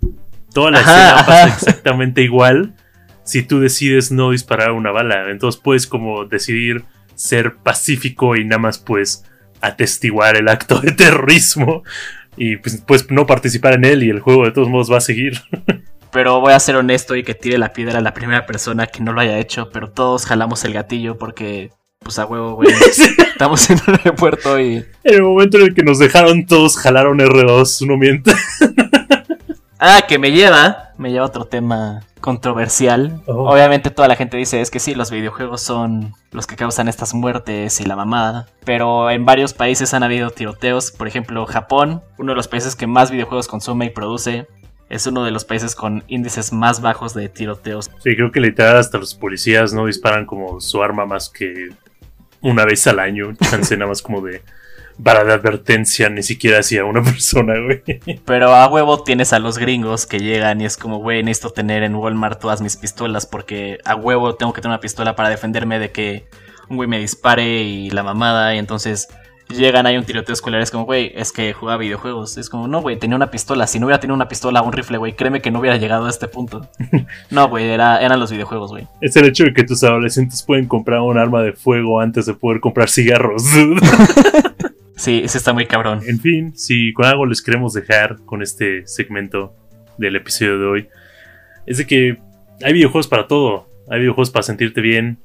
Toda 0.51 0.71
la 0.71 0.79
escena 0.79 1.15
pasa 1.27 1.47
exactamente 1.49 2.23
igual 2.23 2.73
si 3.21 3.43
tú 3.43 3.59
decides 3.59 4.11
no 4.11 4.31
disparar 4.31 4.71
una 4.71 4.89
bala. 4.89 5.29
Entonces 5.29 5.61
puedes 5.61 5.85
como 5.85 6.25
decidir 6.25 6.85
ser 7.13 7.57
pacífico 7.57 8.35
y 8.35 8.45
nada 8.45 8.57
más 8.57 8.79
pues 8.79 9.25
atestiguar 9.61 10.37
el 10.37 10.47
acto 10.47 10.79
de 10.81 10.91
terrorismo 10.91 11.83
y 12.37 12.57
pues, 12.57 12.83
pues 12.85 13.09
no 13.11 13.25
participar 13.25 13.73
en 13.73 13.85
él 13.85 14.03
y 14.03 14.09
el 14.09 14.19
juego 14.19 14.45
de 14.45 14.51
todos 14.51 14.69
modos 14.69 14.91
va 14.91 14.97
a 14.97 15.01
seguir. 15.01 15.41
Pero 16.11 16.39
voy 16.41 16.53
a 16.53 16.59
ser 16.59 16.75
honesto 16.75 17.15
y 17.15 17.23
que 17.23 17.33
tire 17.33 17.57
la 17.57 17.73
piedra 17.73 17.97
a 17.97 18.01
la 18.01 18.13
primera 18.13 18.45
persona 18.45 18.85
que 18.85 19.01
no 19.01 19.13
lo 19.13 19.21
haya 19.21 19.39
hecho, 19.39 19.71
pero 19.71 19.89
todos 19.89 20.27
jalamos 20.27 20.63
el 20.63 20.71
gatillo 20.71 21.17
porque 21.17 21.71
pues 22.03 22.19
a 22.19 22.25
huevo, 22.25 22.53
güey. 22.53 22.69
Estamos 23.31 23.67
en 23.71 23.79
el 23.87 23.95
aeropuerto 23.95 24.59
y. 24.59 24.85
En 25.03 25.15
el 25.15 25.23
momento 25.23 25.57
en 25.57 25.63
el 25.63 25.73
que 25.73 25.81
nos 25.81 25.97
dejaron, 25.97 26.45
todos 26.45 26.77
jalaron 26.77 27.17
R2, 27.17 27.81
uno 27.81 27.97
miente. 27.97 28.31
ah, 29.83 30.01
que 30.07 30.17
me 30.17 30.31
lleva. 30.31 30.91
Me 30.97 31.11
lleva 31.11 31.25
otro 31.25 31.45
tema 31.45 32.01
controversial. 32.21 33.21
Oh. 33.27 33.51
Obviamente 33.51 33.89
toda 33.89 34.07
la 34.07 34.15
gente 34.15 34.37
dice 34.37 34.61
es 34.61 34.71
que 34.71 34.79
sí, 34.79 34.95
los 34.95 35.11
videojuegos 35.11 35.61
son 35.61 36.13
los 36.31 36.47
que 36.47 36.55
causan 36.55 36.87
estas 36.87 37.13
muertes 37.13 37.81
y 37.81 37.85
la 37.85 37.95
mamada. 37.95 38.47
Pero 38.65 39.11
en 39.11 39.25
varios 39.25 39.53
países 39.53 39.93
han 39.93 40.03
habido 40.03 40.29
tiroteos. 40.29 40.91
Por 40.91 41.07
ejemplo, 41.07 41.45
Japón, 41.45 42.01
uno 42.17 42.31
de 42.31 42.35
los 42.35 42.47
países 42.47 42.75
que 42.75 42.87
más 42.87 43.11
videojuegos 43.11 43.47
consume 43.47 43.87
y 43.87 43.89
produce. 43.89 44.47
Es 44.89 45.07
uno 45.07 45.23
de 45.23 45.31
los 45.31 45.43
países 45.43 45.75
con 45.75 46.03
índices 46.07 46.53
más 46.53 46.81
bajos 46.81 47.13
de 47.13 47.27
tiroteos. 47.27 47.89
Sí, 48.03 48.15
creo 48.15 48.31
que 48.31 48.39
literal 48.39 48.77
hasta 48.77 48.97
los 48.97 49.15
policías 49.15 49.73
no 49.73 49.87
disparan 49.87 50.25
como 50.25 50.61
su 50.61 50.83
arma 50.83 51.05
más 51.05 51.29
que 51.29 51.69
una 52.41 52.63
vez 52.63 52.85
al 52.87 52.99
año. 52.99 53.33
Chance 53.33 53.75
nada 53.75 53.89
más 53.89 54.01
como 54.01 54.21
de 54.21 54.43
para 55.01 55.23
de 55.23 55.33
advertencia 55.33 56.09
ni 56.09 56.23
siquiera 56.23 56.59
hacia 56.59 56.85
una 56.85 57.01
persona, 57.03 57.53
güey. 57.59 57.81
Pero 58.25 58.53
a 58.53 58.67
huevo 58.67 59.03
tienes 59.03 59.33
a 59.33 59.39
los 59.39 59.57
gringos 59.57 60.05
que 60.05 60.19
llegan 60.19 60.61
y 60.61 60.65
es 60.65 60.77
como, 60.77 60.99
güey, 60.99 61.23
necesito 61.23 61.51
tener 61.51 61.83
en 61.83 61.95
Walmart 61.95 62.39
todas 62.39 62.61
mis 62.61 62.77
pistolas 62.77 63.25
porque 63.25 63.79
a 63.85 63.95
huevo 63.95 64.35
tengo 64.35 64.53
que 64.53 64.61
tener 64.61 64.73
una 64.73 64.81
pistola 64.81 65.15
para 65.15 65.29
defenderme 65.29 65.79
de 65.79 65.91
que 65.91 66.25
un 66.69 66.77
güey 66.77 66.87
me 66.87 66.99
dispare 66.99 67.63
y 67.63 67.89
la 67.89 68.03
mamada 68.03 68.55
y 68.55 68.57
entonces 68.57 69.07
llegan, 69.49 69.85
hay 69.85 69.97
un 69.97 70.03
tiroteo 70.03 70.33
escolar, 70.33 70.61
es 70.61 70.71
como, 70.71 70.85
güey, 70.85 71.11
es 71.15 71.31
que 71.31 71.53
jugaba 71.53 71.77
videojuegos. 71.77 72.37
Es 72.37 72.49
como, 72.49 72.67
no, 72.67 72.81
güey, 72.81 72.97
tenía 72.97 73.15
una 73.15 73.31
pistola. 73.31 73.67
Si 73.67 73.79
no 73.79 73.85
hubiera 73.85 73.99
tenido 73.99 74.15
una 74.15 74.27
pistola 74.27 74.61
o 74.61 74.65
un 74.65 74.73
rifle, 74.73 74.97
güey, 74.97 75.13
créeme 75.13 75.41
que 75.41 75.51
no 75.51 75.59
hubiera 75.59 75.77
llegado 75.77 76.05
a 76.05 76.09
este 76.09 76.27
punto. 76.27 76.67
no, 77.29 77.49
güey, 77.49 77.69
era, 77.69 78.01
eran 78.01 78.19
los 78.19 78.31
videojuegos, 78.31 78.71
güey. 78.71 78.87
Es 79.01 79.15
el 79.15 79.25
hecho 79.25 79.43
de 79.45 79.53
que 79.53 79.63
tus 79.63 79.83
adolescentes 79.83 80.43
pueden 80.43 80.67
comprar 80.67 81.01
un 81.01 81.17
arma 81.17 81.41
de 81.41 81.53
fuego 81.53 81.99
antes 81.99 82.25
de 82.25 82.33
poder 82.33 82.59
comprar 82.59 82.89
cigarros. 82.89 83.43
Sí, 84.95 85.21
ese 85.23 85.37
está 85.37 85.53
muy 85.53 85.65
cabrón. 85.65 86.01
En 86.05 86.19
fin, 86.19 86.55
si 86.55 86.93
con 86.93 87.05
algo 87.05 87.25
les 87.25 87.41
queremos 87.41 87.73
dejar 87.73 88.17
con 88.25 88.41
este 88.41 88.85
segmento 88.87 89.55
del 89.97 90.15
episodio 90.15 90.59
de 90.59 90.65
hoy, 90.65 90.87
es 91.65 91.77
de 91.77 91.87
que 91.87 92.17
hay 92.63 92.73
videojuegos 92.73 93.07
para 93.07 93.27
todo. 93.27 93.67
Hay 93.89 93.99
videojuegos 93.99 94.31
para 94.31 94.43
sentirte 94.43 94.81
bien, 94.81 95.17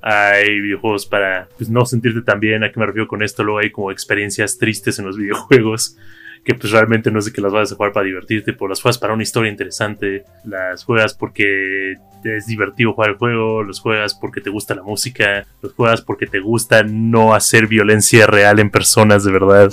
hay 0.00 0.60
videojuegos 0.60 1.06
para 1.06 1.48
pues, 1.56 1.68
no 1.68 1.84
sentirte 1.84 2.22
tan 2.22 2.40
bien. 2.40 2.64
¿A 2.64 2.72
qué 2.72 2.80
me 2.80 2.86
refiero 2.86 3.08
con 3.08 3.22
esto? 3.22 3.42
Luego 3.42 3.58
hay 3.58 3.70
como 3.70 3.90
experiencias 3.90 4.58
tristes 4.58 4.98
en 4.98 5.06
los 5.06 5.16
videojuegos 5.18 5.96
que 6.44 6.54
pues 6.54 6.72
realmente 6.72 7.10
no 7.10 7.18
es 7.18 7.26
de 7.26 7.32
que 7.32 7.40
las 7.40 7.52
vayas 7.52 7.72
a 7.72 7.76
jugar 7.76 7.92
para 7.92 8.06
divertirte, 8.06 8.52
pero 8.52 8.68
las 8.68 8.80
juegas 8.80 8.98
para 8.98 9.14
una 9.14 9.22
historia 9.22 9.50
interesante, 9.50 10.24
las 10.44 10.84
juegas 10.84 11.14
porque 11.14 11.96
es 12.24 12.46
divertido 12.46 12.92
jugar 12.92 13.10
el 13.10 13.16
juego, 13.16 13.62
los 13.62 13.80
juegas 13.80 14.14
porque 14.14 14.40
te 14.40 14.50
gusta 14.50 14.74
la 14.74 14.82
música, 14.82 15.46
los 15.62 15.72
juegas 15.74 16.02
porque 16.02 16.26
te 16.26 16.40
gusta 16.40 16.82
no 16.82 17.34
hacer 17.34 17.66
violencia 17.66 18.26
real 18.26 18.58
en 18.58 18.70
personas 18.70 19.24
de 19.24 19.32
verdad. 19.32 19.70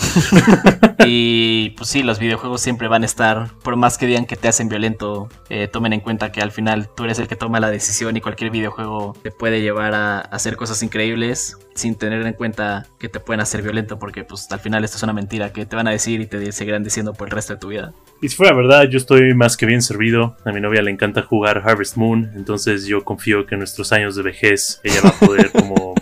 y 1.05 1.71
pues 1.71 1.89
sí, 1.89 2.03
los 2.03 2.19
videojuegos 2.19 2.61
siempre 2.61 2.87
van 2.87 3.03
a 3.03 3.05
estar, 3.05 3.49
por 3.63 3.75
más 3.75 3.97
que 3.97 4.05
digan 4.05 4.25
que 4.25 4.35
te 4.35 4.47
hacen 4.47 4.69
violento, 4.69 5.29
eh, 5.49 5.67
tomen 5.67 5.93
en 5.93 6.01
cuenta 6.01 6.31
que 6.31 6.41
al 6.41 6.51
final 6.51 6.89
tú 6.95 7.05
eres 7.05 7.19
el 7.19 7.27
que 7.27 7.35
toma 7.35 7.59
la 7.59 7.69
decisión 7.69 8.15
y 8.17 8.21
cualquier 8.21 8.51
videojuego 8.51 9.15
te 9.23 9.31
puede 9.31 9.61
llevar 9.61 9.93
a 9.93 10.19
hacer 10.19 10.55
cosas 10.55 10.81
increíbles 10.83 11.57
sin 11.75 11.95
tener 11.95 12.25
en 12.25 12.33
cuenta 12.33 12.87
que 12.97 13.09
te 13.09 13.19
pueden 13.19 13.41
hacer 13.41 13.61
violento 13.61 13.99
porque 13.99 14.23
pues 14.23 14.51
al 14.51 14.59
final 14.59 14.83
esto 14.83 14.97
es 14.97 15.03
una 15.03 15.13
mentira 15.13 15.51
que 15.51 15.65
te 15.65 15.75
van 15.75 15.87
a 15.87 15.91
decir 15.91 16.21
y 16.21 16.25
te 16.25 16.51
seguirán 16.51 16.83
diciendo 16.83 17.13
por 17.13 17.27
el 17.27 17.31
resto 17.31 17.53
de 17.53 17.59
tu 17.59 17.67
vida. 17.67 17.93
Y 18.21 18.29
si 18.29 18.35
fuera 18.35 18.55
verdad, 18.55 18.85
yo 18.89 18.97
estoy 18.97 19.33
más 19.33 19.57
que 19.57 19.65
bien 19.65 19.81
servido. 19.81 20.37
A 20.45 20.51
mi 20.51 20.61
novia 20.61 20.81
le 20.81 20.89
encanta 20.89 21.21
jugar 21.21 21.61
Harvest 21.65 21.97
Moon, 21.97 22.31
entonces 22.35 22.85
yo 22.85 23.03
confío 23.03 23.45
que 23.45 23.55
en 23.55 23.59
nuestros 23.59 23.91
años 23.91 24.15
de 24.15 24.23
vejez 24.23 24.79
ella 24.83 25.01
va 25.03 25.09
a 25.09 25.19
poder 25.19 25.51
como 25.53 25.95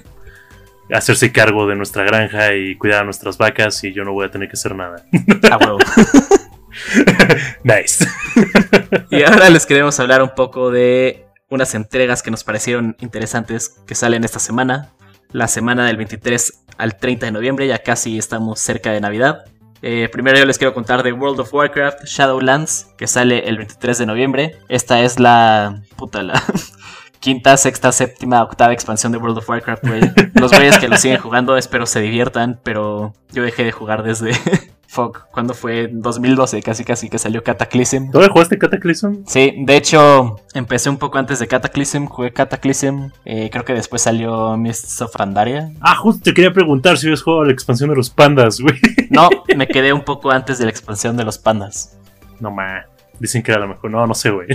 hacerse 0.91 1.31
cargo 1.31 1.67
de 1.67 1.75
nuestra 1.75 2.03
granja 2.03 2.53
y 2.55 2.75
cuidar 2.75 3.01
a 3.01 3.03
nuestras 3.05 3.37
vacas 3.37 3.83
y 3.83 3.93
yo 3.93 4.03
no 4.03 4.13
voy 4.13 4.27
a 4.27 4.31
tener 4.31 4.47
que 4.47 4.53
hacer 4.53 4.75
nada. 4.75 5.03
Ah, 5.49 5.57
huevo. 5.57 5.79
nice. 7.63 8.05
y 9.09 9.23
ahora 9.23 9.49
les 9.49 9.65
queremos 9.65 9.99
hablar 9.99 10.21
un 10.21 10.35
poco 10.35 10.69
de 10.69 11.25
unas 11.49 11.73
entregas 11.75 12.21
que 12.21 12.31
nos 12.31 12.43
parecieron 12.43 12.95
interesantes 12.99 13.81
que 13.87 13.95
salen 13.95 14.23
esta 14.23 14.39
semana. 14.39 14.89
La 15.33 15.47
semana 15.47 15.87
del 15.87 15.97
23 15.97 16.63
al 16.77 16.95
30 16.95 17.25
de 17.25 17.31
noviembre, 17.31 17.67
ya 17.67 17.79
casi 17.79 18.19
estamos 18.19 18.59
cerca 18.59 18.91
de 18.91 19.01
Navidad. 19.01 19.45
Eh, 19.81 20.07
primero 20.11 20.37
yo 20.37 20.45
les 20.45 20.59
quiero 20.59 20.75
contar 20.75 21.01
de 21.01 21.11
World 21.11 21.39
of 21.39 21.51
Warcraft 21.51 22.05
Shadowlands, 22.05 22.93
que 22.99 23.07
sale 23.07 23.49
el 23.49 23.57
23 23.57 23.97
de 23.97 24.05
noviembre. 24.05 24.57
Esta 24.69 25.01
es 25.01 25.19
la... 25.19 25.81
puta, 25.95 26.21
la... 26.21 26.41
quinta, 27.19 27.57
sexta, 27.57 27.91
séptima, 27.91 28.43
octava 28.43 28.73
expansión 28.73 29.11
de 29.11 29.17
World 29.17 29.39
of 29.39 29.49
Warcraft. 29.49 29.83
Los 30.35 30.51
güeyes 30.51 30.77
que 30.77 30.87
lo 30.87 30.97
siguen 30.97 31.19
jugando 31.19 31.57
espero 31.57 31.87
se 31.87 31.99
diviertan, 31.99 32.59
pero 32.63 33.13
yo 33.31 33.41
dejé 33.41 33.63
de 33.63 33.71
jugar 33.71 34.03
desde 34.03 34.33
Fuck, 34.93 35.31
¿cuándo 35.31 35.55
fue? 35.55 35.89
2012, 35.91 36.61
casi 36.61 36.83
casi 36.83 37.09
que 37.09 37.17
salió 37.17 37.43
Cataclysm. 37.43 38.11
¿Todavía 38.11 38.31
jugaste 38.31 38.59
Cataclysm? 38.59 39.23
Sí, 39.25 39.55
de 39.65 39.75
hecho, 39.75 40.35
empecé 40.53 40.87
un 40.91 40.97
poco 40.97 41.17
antes 41.17 41.39
de 41.39 41.47
Cataclysm, 41.47 42.05
jugué 42.05 42.31
Cataclysm, 42.31 43.09
eh, 43.25 43.49
creo 43.51 43.65
que 43.65 43.73
después 43.73 44.03
salió 44.03 44.55
Mists 44.55 45.01
of 45.01 45.15
Randaria. 45.15 45.71
Ah, 45.81 45.95
justo 45.95 46.21
te 46.23 46.35
quería 46.35 46.53
preguntar 46.53 46.99
si 46.99 47.07
habías 47.07 47.23
jugado 47.23 47.45
la 47.45 47.51
expansión 47.51 47.89
de 47.89 47.95
los 47.95 48.11
pandas, 48.11 48.59
güey. 48.59 48.75
No, 49.09 49.29
me 49.57 49.67
quedé 49.67 49.93
un 49.93 50.03
poco 50.03 50.29
antes 50.29 50.59
de 50.59 50.65
la 50.65 50.69
expansión 50.69 51.17
de 51.17 51.23
los 51.23 51.39
pandas. 51.39 51.97
No, 52.39 52.51
ma. 52.51 52.85
Dicen 53.19 53.41
que 53.41 53.51
era 53.51 53.61
lo 53.61 53.69
mejor. 53.69 53.89
No, 53.89 54.05
no 54.05 54.13
sé, 54.13 54.29
güey. 54.29 54.47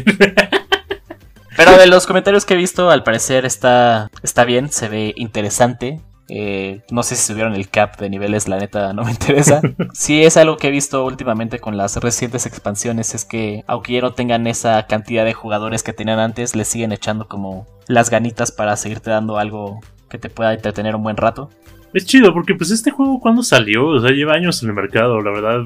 Pero 1.56 1.76
de 1.76 1.88
los 1.88 2.06
comentarios 2.06 2.44
que 2.44 2.54
he 2.54 2.56
visto, 2.56 2.90
al 2.90 3.02
parecer 3.02 3.44
está, 3.44 4.08
está 4.22 4.44
bien, 4.44 4.70
se 4.70 4.88
ve 4.88 5.14
interesante. 5.16 6.00
Eh, 6.30 6.82
no 6.90 7.02
sé 7.02 7.16
si 7.16 7.26
subieron 7.26 7.54
el 7.54 7.70
cap 7.70 7.98
de 7.98 8.10
niveles, 8.10 8.48
la 8.48 8.58
neta 8.58 8.92
no 8.92 9.04
me 9.04 9.10
interesa. 9.10 9.60
Si 9.94 10.22
es 10.22 10.36
algo 10.36 10.56
que 10.56 10.68
he 10.68 10.70
visto 10.70 11.04
últimamente 11.04 11.58
con 11.58 11.76
las 11.76 11.96
recientes 11.96 12.46
expansiones, 12.46 13.14
es 13.14 13.24
que 13.24 13.64
aunque 13.66 13.94
ya 13.94 14.00
no 14.00 14.12
tengan 14.12 14.46
esa 14.46 14.86
cantidad 14.86 15.24
de 15.24 15.32
jugadores 15.32 15.82
que 15.82 15.92
tenían 15.92 16.18
antes, 16.18 16.54
le 16.54 16.64
siguen 16.64 16.92
echando 16.92 17.26
como 17.26 17.66
las 17.86 18.10
ganitas 18.10 18.52
para 18.52 18.76
seguirte 18.76 19.10
dando 19.10 19.38
algo 19.38 19.80
que 20.10 20.18
te 20.18 20.28
pueda 20.28 20.52
entretener 20.52 20.94
un 20.94 21.02
buen 21.02 21.16
rato. 21.16 21.50
Es 21.94 22.04
chido 22.04 22.34
porque 22.34 22.54
pues 22.54 22.70
este 22.70 22.90
juego 22.90 23.18
cuando 23.18 23.42
salió, 23.42 23.86
o 23.86 24.00
sea, 24.00 24.10
lleva 24.10 24.34
años 24.34 24.62
en 24.62 24.68
el 24.68 24.74
mercado, 24.74 25.22
la 25.22 25.30
verdad 25.30 25.64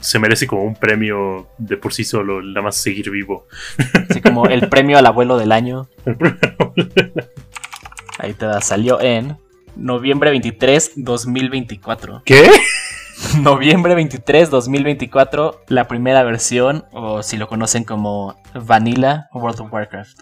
se 0.00 0.20
merece 0.20 0.46
como 0.46 0.62
un 0.62 0.76
premio 0.76 1.48
de 1.58 1.76
por 1.76 1.92
sí 1.92 2.04
solo, 2.04 2.40
nada 2.40 2.62
más 2.62 2.76
seguir 2.76 3.10
vivo. 3.10 3.46
Así 4.08 4.20
como 4.20 4.46
el 4.46 4.68
premio 4.68 4.98
al 4.98 5.06
abuelo 5.06 5.36
del 5.36 5.50
año. 5.50 5.88
Ahí 8.18 8.34
te 8.34 8.46
da, 8.46 8.60
salió 8.60 9.00
en 9.00 9.36
noviembre 9.78 10.30
23, 10.30 10.92
2024. 10.96 12.22
¿Qué? 12.24 12.50
Noviembre 13.42 13.94
23, 13.96 14.48
2024, 14.48 15.64
la 15.68 15.88
primera 15.88 16.22
versión, 16.22 16.84
o 16.92 17.22
si 17.22 17.36
lo 17.36 17.48
conocen 17.48 17.82
como 17.84 18.40
Vanilla 18.54 19.28
World 19.32 19.60
of 19.60 19.72
Warcraft. 19.72 20.20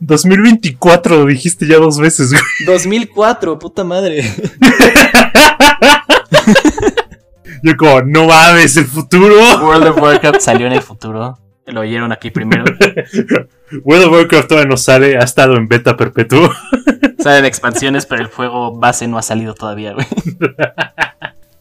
2024 0.00 1.18
lo 1.18 1.26
dijiste 1.26 1.66
ya 1.66 1.76
dos 1.76 1.98
veces, 1.98 2.32
güey. 2.32 2.42
2004, 2.66 3.58
puta 3.58 3.84
madre. 3.84 4.22
Yo 7.62 7.76
como, 7.76 8.02
no 8.02 8.26
mames, 8.26 8.76
el 8.76 8.86
futuro. 8.86 9.36
World 9.64 9.86
of 9.86 10.02
Warcraft 10.02 10.40
salió 10.40 10.66
en 10.66 10.72
el 10.72 10.82
futuro. 10.82 11.38
Lo 11.66 11.80
oyeron 11.80 12.10
aquí 12.12 12.30
primero. 12.30 12.64
World 13.84 14.04
of 14.06 14.12
Warcraft 14.12 14.48
todavía 14.48 14.68
no 14.68 14.76
sale, 14.76 15.16
ha 15.16 15.22
estado 15.22 15.56
en 15.56 15.68
beta 15.68 15.96
perpetuo. 15.96 16.50
Salen 17.18 17.44
expansiones, 17.44 18.04
pero 18.04 18.20
el 18.22 18.28
juego 18.28 18.76
base 18.76 19.06
no 19.06 19.16
ha 19.16 19.22
salido 19.22 19.54
todavía, 19.54 19.92
güey. 19.92 20.06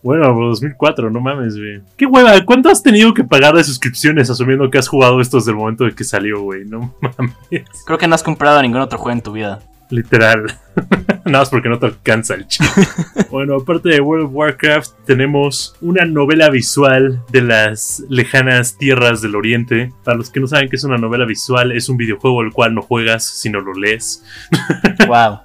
Bueno, 0.04 0.34
2004, 0.34 1.12
no 1.12 1.20
mames, 1.20 1.56
güey. 1.56 1.80
Qué 1.96 2.08
hueva, 2.08 2.44
¿cuánto 2.44 2.70
has 2.70 2.82
tenido 2.82 3.14
que 3.14 3.24
pagar 3.24 3.54
de 3.54 3.64
suscripciones 3.64 4.32
asumiendo 4.32 4.68
que 4.72 4.80
has 4.80 4.88
jugado 4.88 5.22
esto 5.22 5.38
desde 5.38 5.52
el 5.52 5.58
momento 5.58 5.84
de 5.84 5.94
que 5.94 6.04
salió, 6.04 6.42
güey? 6.42 6.66
No 6.66 6.96
mames. 7.00 7.68
Creo 7.86 8.00
que 8.00 8.08
no 8.08 8.16
has 8.16 8.24
comprado 8.24 8.60
ningún 8.64 8.82
otro 8.82 8.98
juego 8.98 9.16
en 9.16 9.22
tu 9.22 9.32
vida. 9.32 9.60
Literal. 9.92 10.46
Nada 11.26 11.40
más 11.40 11.50
porque 11.50 11.70
no 11.70 11.78
te 11.78 11.86
alcanza 11.86 12.34
el 12.34 12.48
chip. 12.48 12.66
bueno, 13.30 13.58
aparte 13.58 13.90
de 13.90 14.02
World 14.02 14.26
of 14.26 14.32
Warcraft, 14.34 14.92
tenemos 15.06 15.76
una 15.82 16.06
novela 16.06 16.50
visual 16.50 17.22
de 17.30 17.42
las 17.42 18.04
lejanas 18.10 18.78
tierras 18.78 19.22
del 19.22 19.36
oriente. 19.36 19.92
Para 20.04 20.18
los 20.18 20.30
que 20.30 20.40
no 20.40 20.48
saben 20.48 20.70
qué 20.70 20.78
es 20.78 20.84
una 20.84 20.98
novela 20.98 21.26
visual, 21.26 21.72
es 21.74 21.90
un 21.90 21.98
videojuego 21.98 22.42
el 22.42 22.52
cual 22.52 22.74
no 22.74 22.82
juegas, 22.82 23.26
sino 23.26 23.62
lo 23.62 23.74
lees. 23.74 24.24
Wow. 25.08 25.40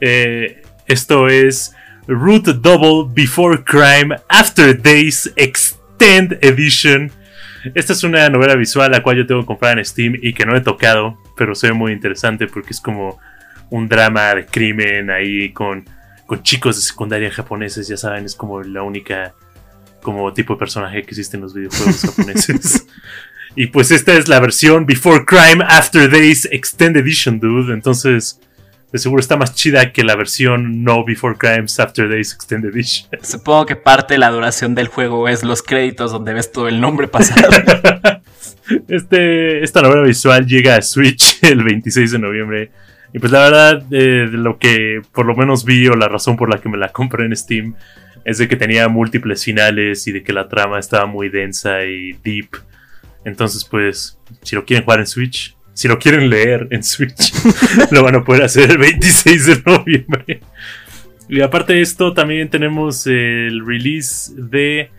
Eh, 0.00 0.62
esto 0.86 1.28
es 1.28 1.74
Root 2.06 2.46
Double 2.46 3.10
Before 3.14 3.62
Crime 3.64 4.16
After 4.28 4.80
Days 4.80 5.32
Extend 5.36 6.38
Edition. 6.42 7.10
Esta 7.74 7.92
es 7.92 8.04
una 8.04 8.28
novela 8.28 8.54
visual 8.54 8.90
la 8.90 9.02
cual 9.02 9.18
yo 9.18 9.26
tengo 9.26 9.42
que 9.42 9.46
comprar 9.46 9.78
en 9.78 9.84
Steam 9.84 10.14
y 10.20 10.32
que 10.32 10.46
no 10.46 10.56
he 10.56 10.60
tocado, 10.60 11.18
pero 11.36 11.54
se 11.54 11.68
ve 11.68 11.72
muy 11.72 11.92
interesante 11.92 12.46
porque 12.46 12.70
es 12.70 12.80
como 12.80 13.18
un 13.70 13.88
drama 13.88 14.34
de 14.34 14.46
crimen 14.46 15.10
ahí 15.10 15.52
con, 15.52 15.84
con 16.26 16.42
chicos 16.42 16.76
de 16.76 16.82
secundaria 16.82 17.30
japoneses, 17.30 17.88
ya 17.88 17.96
saben, 17.96 18.24
es 18.24 18.34
como 18.34 18.62
la 18.62 18.82
única 18.82 19.34
como 20.02 20.32
tipo 20.32 20.54
de 20.54 20.58
personaje 20.58 21.02
que 21.02 21.10
existe 21.10 21.36
en 21.36 21.42
los 21.42 21.54
videojuegos 21.54 22.00
japoneses. 22.02 22.86
y 23.56 23.66
pues 23.66 23.90
esta 23.90 24.12
es 24.14 24.28
la 24.28 24.40
versión 24.40 24.86
Before 24.86 25.24
Crime 25.24 25.64
After 25.66 26.10
Days 26.10 26.48
Extended 26.50 27.02
Edition, 27.02 27.40
dude. 27.40 27.72
Entonces, 27.72 28.40
de 28.92 28.98
seguro 28.98 29.20
está 29.20 29.36
más 29.36 29.54
chida 29.54 29.92
que 29.92 30.02
la 30.04 30.16
versión 30.16 30.82
No 30.82 31.04
Before 31.04 31.36
Crimes 31.36 31.78
After 31.78 32.08
Days 32.08 32.32
Extended 32.32 32.70
Edition. 32.70 33.10
Supongo 33.22 33.66
que 33.66 33.76
parte 33.76 34.14
de 34.14 34.18
la 34.18 34.30
duración 34.30 34.74
del 34.74 34.88
juego 34.88 35.28
es 35.28 35.42
los 35.42 35.62
créditos 35.62 36.10
donde 36.10 36.32
ves 36.32 36.52
todo 36.52 36.68
el 36.68 36.80
nombre 36.80 37.08
pasar. 37.08 38.22
Este, 38.86 39.64
esta 39.64 39.80
novela 39.80 40.02
visual 40.02 40.46
llega 40.46 40.76
a 40.76 40.82
Switch 40.82 41.42
el 41.42 41.64
26 41.64 42.12
de 42.12 42.18
noviembre. 42.18 42.70
Y 43.12 43.18
pues 43.18 43.32
la 43.32 43.40
verdad, 43.40 43.82
eh, 43.90 44.28
de 44.30 44.38
lo 44.38 44.58
que 44.58 45.00
por 45.12 45.26
lo 45.26 45.34
menos 45.34 45.64
vi 45.64 45.86
o 45.88 45.94
la 45.94 46.08
razón 46.08 46.36
por 46.36 46.50
la 46.50 46.60
que 46.60 46.68
me 46.68 46.78
la 46.78 46.88
compré 46.92 47.24
en 47.24 47.36
Steam 47.36 47.74
es 48.24 48.38
de 48.38 48.48
que 48.48 48.56
tenía 48.56 48.88
múltiples 48.88 49.44
finales 49.44 50.06
y 50.06 50.12
de 50.12 50.22
que 50.22 50.32
la 50.32 50.48
trama 50.48 50.78
estaba 50.78 51.06
muy 51.06 51.28
densa 51.28 51.84
y 51.84 52.12
deep. 52.24 52.48
Entonces 53.24 53.64
pues, 53.64 54.18
si 54.42 54.54
lo 54.54 54.64
quieren 54.64 54.84
jugar 54.84 55.00
en 55.00 55.06
Switch, 55.06 55.56
si 55.72 55.88
lo 55.88 55.98
quieren 55.98 56.28
leer 56.28 56.68
en 56.70 56.82
Switch, 56.82 57.32
lo 57.90 58.02
van 58.02 58.16
a 58.16 58.24
poder 58.24 58.42
hacer 58.42 58.70
el 58.70 58.78
26 58.78 59.46
de 59.46 59.62
noviembre. 59.64 60.40
Y 61.28 61.40
aparte 61.40 61.74
de 61.74 61.82
esto, 61.82 62.14
también 62.14 62.48
tenemos 62.48 63.06
el 63.06 63.64
release 63.66 64.32
de 64.34 64.90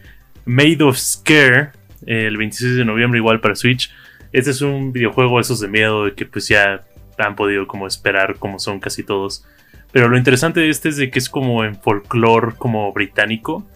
Made 0.45 0.83
of 0.83 0.97
Scare 0.97 1.71
el 2.05 2.37
26 2.37 2.77
de 2.77 2.85
noviembre, 2.85 3.19
igual 3.19 3.39
para 3.39 3.55
Switch. 3.55 3.91
Este 4.31 4.51
es 4.51 4.61
un 4.61 4.93
videojuego, 4.93 5.39
esos 5.39 5.59
de 5.59 5.67
miedo, 5.67 6.05
de 6.05 6.13
que 6.13 6.25
pues 6.25 6.47
ya 6.47 6.85
han 7.25 7.35
podido 7.35 7.67
como 7.67 7.87
esperar, 7.87 8.35
como 8.37 8.59
son 8.59 8.79
casi 8.79 9.03
todos. 9.03 9.45
Pero 9.91 10.07
lo 10.07 10.17
interesante 10.17 10.59
de 10.59 10.69
este 10.69 10.89
es 10.89 10.97
de 10.97 11.09
que 11.09 11.19
es 11.19 11.29
como 11.29 11.63
en 11.63 11.75
folclore 11.75 12.55
como 12.57 12.91
británico. 12.93 13.67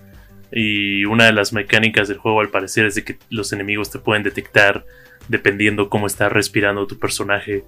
Y 0.52 1.06
una 1.06 1.26
de 1.26 1.34
las 1.34 1.54
mecánicas 1.54 2.08
del 2.08 2.18
juego 2.20 2.42
al 2.42 2.50
parecer 2.50 2.86
es 2.86 2.96
de 2.96 3.04
que 3.04 3.18
los 3.30 3.52
enemigos 3.54 3.90
te 3.90 4.00
pueden 4.00 4.24
detectar 4.24 4.86
dependiendo 5.28 5.90
cómo 5.90 6.08
está 6.08 6.30
respirando 6.30 6.86
tu 6.86 7.00
personaje. 7.00 7.64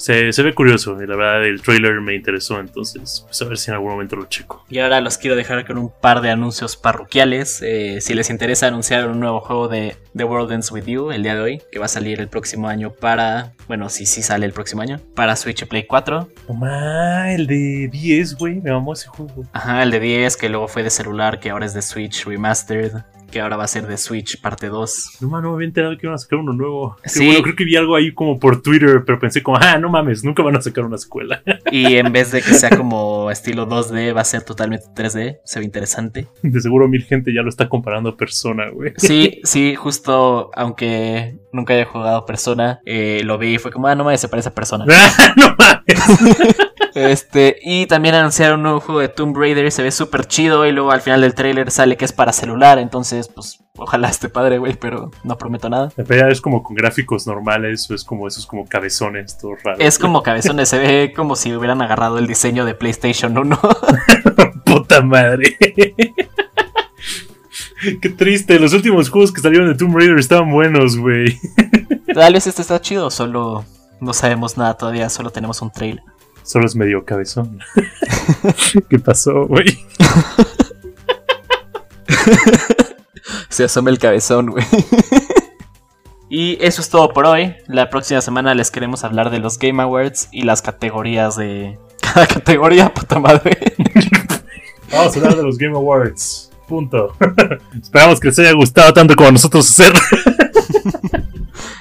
Se, 0.00 0.32
se 0.32 0.42
ve 0.42 0.54
curioso 0.54 0.96
y 1.02 1.06
la 1.06 1.14
verdad 1.14 1.44
el 1.44 1.60
trailer 1.60 2.00
me 2.00 2.14
interesó, 2.14 2.58
entonces 2.58 3.22
pues 3.26 3.42
a 3.42 3.44
ver 3.44 3.58
si 3.58 3.70
en 3.70 3.74
algún 3.74 3.90
momento 3.90 4.16
lo 4.16 4.24
checo. 4.24 4.64
y 4.70 4.78
ahora 4.78 5.02
los 5.02 5.18
quiero 5.18 5.36
dejar 5.36 5.66
con 5.66 5.76
un 5.76 5.92
par 6.00 6.22
de 6.22 6.30
anuncios 6.30 6.78
parroquiales. 6.78 7.60
Eh, 7.60 8.00
si 8.00 8.14
les 8.14 8.30
interesa 8.30 8.66
anunciar 8.66 9.10
un 9.10 9.20
nuevo 9.20 9.40
juego 9.40 9.68
de 9.68 9.96
The 10.16 10.24
World 10.24 10.52
Ends 10.52 10.72
With 10.72 10.86
You 10.86 11.10
el 11.10 11.22
día 11.22 11.34
de 11.34 11.42
hoy, 11.42 11.62
que 11.70 11.78
va 11.78 11.84
a 11.84 11.88
salir 11.88 12.18
el 12.18 12.28
próximo 12.28 12.66
año 12.66 12.94
para... 12.94 13.52
Bueno, 13.68 13.90
sí, 13.90 14.06
sí 14.06 14.22
sale 14.22 14.46
el 14.46 14.52
próximo 14.52 14.80
año. 14.80 14.98
Para 15.14 15.36
Switch 15.36 15.60
y 15.60 15.64
Play 15.66 15.86
4. 15.86 16.28
Toma, 16.46 17.34
el 17.34 17.46
de 17.46 17.90
10, 17.92 18.36
güey, 18.36 18.60
me 18.62 18.72
mamó 18.72 18.94
ese 18.94 19.08
juego. 19.08 19.44
Ajá, 19.52 19.82
el 19.82 19.90
de 19.90 20.00
10, 20.00 20.38
que 20.38 20.48
luego 20.48 20.66
fue 20.66 20.82
de 20.82 20.88
celular, 20.88 21.40
que 21.40 21.50
ahora 21.50 21.66
es 21.66 21.74
de 21.74 21.82
Switch 21.82 22.24
Remastered. 22.24 22.92
Que 23.30 23.40
ahora 23.40 23.56
va 23.56 23.64
a 23.64 23.68
ser 23.68 23.86
de 23.86 23.96
Switch 23.96 24.40
parte 24.40 24.68
2. 24.68 25.18
No, 25.20 25.28
man, 25.28 25.42
no 25.42 25.50
me 25.50 25.54
había 25.56 25.68
enterado 25.68 25.96
que 25.96 26.06
iban 26.06 26.14
a 26.14 26.18
sacar 26.18 26.38
uno 26.38 26.52
nuevo. 26.52 26.96
Sí. 27.04 27.26
bueno, 27.26 27.42
creo 27.42 27.56
que 27.56 27.64
vi 27.64 27.76
algo 27.76 27.96
ahí 27.96 28.12
como 28.12 28.38
por 28.38 28.62
Twitter, 28.62 29.02
pero 29.04 29.18
pensé 29.18 29.42
como, 29.42 29.58
ah, 29.60 29.78
no 29.78 29.88
mames, 29.88 30.24
nunca 30.24 30.42
van 30.42 30.56
a 30.56 30.60
sacar 30.60 30.84
una 30.84 30.98
secuela. 30.98 31.42
Y 31.72 31.96
en 31.96 32.12
vez 32.12 32.32
de 32.32 32.42
que 32.42 32.54
sea 32.54 32.70
como 32.70 33.30
estilo 33.30 33.68
2D, 33.68 34.14
va 34.16 34.22
a 34.22 34.24
ser 34.24 34.42
totalmente 34.42 34.86
3D. 34.94 35.38
Se 35.44 35.58
ve 35.60 35.64
interesante. 35.64 36.26
De 36.42 36.60
seguro 36.60 36.88
mil 36.88 37.04
gente 37.04 37.32
ya 37.32 37.42
lo 37.42 37.48
está 37.48 37.68
comparando 37.68 38.10
a 38.10 38.16
Persona, 38.16 38.70
güey. 38.70 38.92
Sí, 38.96 39.40
sí, 39.44 39.74
justo, 39.74 40.50
aunque 40.54 41.38
nunca 41.52 41.74
haya 41.74 41.84
jugado 41.84 42.26
Persona, 42.26 42.80
eh, 42.84 43.22
lo 43.24 43.38
vi 43.38 43.54
y 43.54 43.58
fue 43.58 43.70
como, 43.70 43.86
ah, 43.86 43.94
no 43.94 44.04
me 44.04 44.16
se 44.18 44.28
parece 44.28 44.48
a 44.48 44.54
Persona. 44.54 44.84
no 45.36 45.56
mames. 45.58 46.56
Este, 46.94 47.58
y 47.62 47.86
también 47.86 48.14
anunciaron 48.14 48.60
un 48.60 48.64
nuevo 48.64 48.80
juego 48.80 49.00
de 49.00 49.08
Tomb 49.08 49.36
Raider 49.36 49.64
y 49.64 49.70
se 49.70 49.82
ve 49.82 49.90
súper 49.90 50.26
chido. 50.26 50.66
Y 50.66 50.72
luego 50.72 50.90
al 50.90 51.00
final 51.00 51.20
del 51.20 51.34
tráiler 51.34 51.70
sale 51.70 51.96
que 51.96 52.04
es 52.04 52.12
para 52.12 52.32
celular. 52.32 52.78
Entonces, 52.78 53.28
pues, 53.28 53.60
ojalá 53.76 54.08
esté 54.08 54.28
padre, 54.28 54.58
güey, 54.58 54.74
pero 54.74 55.10
no 55.24 55.38
prometo 55.38 55.68
nada. 55.68 55.90
Es 56.28 56.40
como 56.40 56.62
con 56.62 56.76
gráficos 56.76 57.26
normales 57.26 57.90
o 57.90 57.94
es 57.94 58.04
como 58.04 58.26
esos 58.28 58.46
como 58.46 58.66
cabezones, 58.66 59.38
todo 59.38 59.56
raro. 59.62 59.78
Es 59.78 59.98
como 59.98 60.22
cabezones, 60.24 60.68
se 60.68 60.78
ve 60.78 61.12
como 61.14 61.36
si 61.36 61.54
hubieran 61.54 61.82
agarrado 61.82 62.18
el 62.18 62.26
diseño 62.26 62.64
de 62.64 62.74
PlayStation 62.74 63.36
1. 63.36 63.60
Puta 64.64 65.02
madre. 65.02 65.56
Qué 68.02 68.10
triste, 68.10 68.58
los 68.60 68.74
últimos 68.74 69.08
juegos 69.08 69.32
que 69.32 69.40
salieron 69.40 69.66
de 69.68 69.74
Tomb 69.74 69.96
Raider 69.96 70.18
estaban 70.18 70.50
buenos, 70.50 70.98
güey. 70.98 71.38
Tal 72.14 72.34
vez 72.34 72.46
este 72.46 72.60
está 72.60 72.78
chido, 72.80 73.10
solo 73.10 73.64
no 74.00 74.12
sabemos 74.12 74.58
nada 74.58 74.74
todavía, 74.74 75.08
solo 75.08 75.30
tenemos 75.30 75.62
un 75.62 75.70
trailer. 75.70 76.04
Solo 76.50 76.66
es 76.66 76.74
medio 76.74 77.04
cabezón. 77.04 77.60
¿Qué 78.90 78.98
pasó, 78.98 79.46
güey? 79.46 79.66
Se 83.48 83.62
asoma 83.62 83.90
el 83.90 84.00
cabezón, 84.00 84.50
güey. 84.50 84.64
Y 86.28 86.58
eso 86.60 86.80
es 86.80 86.88
todo 86.88 87.10
por 87.12 87.26
hoy. 87.26 87.54
La 87.68 87.88
próxima 87.88 88.20
semana 88.20 88.56
les 88.56 88.72
queremos 88.72 89.04
hablar 89.04 89.30
de 89.30 89.38
los 89.38 89.60
Game 89.60 89.80
Awards 89.80 90.26
y 90.32 90.42
las 90.42 90.60
categorías 90.60 91.36
de. 91.36 91.78
Cada 92.00 92.26
categoría, 92.26 92.92
puta 92.92 93.20
madre. 93.20 93.56
Vamos 94.90 95.14
a 95.14 95.18
hablar 95.20 95.36
de 95.36 95.44
los 95.44 95.56
Game 95.56 95.76
Awards. 95.76 96.50
Punto. 96.66 97.14
Esperamos 97.80 98.18
que 98.18 98.26
les 98.26 98.38
haya 98.40 98.54
gustado 98.54 98.92
tanto 98.92 99.14
como 99.14 99.28
a 99.28 99.32
nosotros 99.32 99.70
hacer. 99.70 99.92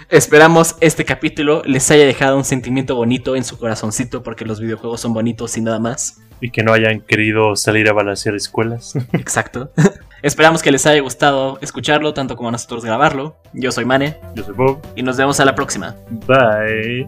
Esperamos 0.09 0.75
este 0.81 1.05
capítulo 1.05 1.61
les 1.65 1.89
haya 1.91 2.05
dejado 2.05 2.35
un 2.35 2.43
sentimiento 2.43 2.95
bonito 2.95 3.35
en 3.35 3.43
su 3.43 3.59
corazoncito 3.59 4.23
porque 4.23 4.43
los 4.43 4.59
videojuegos 4.59 5.01
son 5.01 5.13
bonitos 5.13 5.55
y 5.57 5.61
nada 5.61 5.79
más. 5.79 6.17
y 6.41 6.49
que 6.51 6.63
no 6.63 6.73
hayan 6.73 7.01
querido 7.01 7.55
salir 7.55 7.87
a 7.89 7.93
balancear 7.93 8.33
escuelas. 8.35 8.93
Exacto. 9.13 9.71
Esperamos 10.23 10.61
que 10.63 10.71
les 10.71 10.85
haya 10.85 11.01
gustado 11.01 11.59
escucharlo 11.61 12.13
tanto 12.13 12.35
como 12.35 12.49
a 12.49 12.51
nosotros 12.51 12.83
grabarlo. 12.83 13.37
Yo 13.53 13.71
soy 13.71 13.85
Mane 13.85 14.17
Yo 14.35 14.43
soy 14.43 14.53
Bob. 14.55 14.79
y 14.95 15.03
nos 15.03 15.15
vemos 15.15 15.39
a 15.39 15.45
la 15.45 15.53
próxima. 15.55 15.95
Bye. 16.27 17.07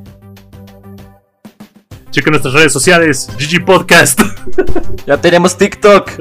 Chequen 2.12 2.32
nuestras 2.32 2.54
redes 2.54 2.72
sociales. 2.74 3.30
GG 3.40 3.66
Podcast. 3.66 4.20
Ya 5.08 5.18
tenemos 5.20 5.58
TikTok. 5.58 6.12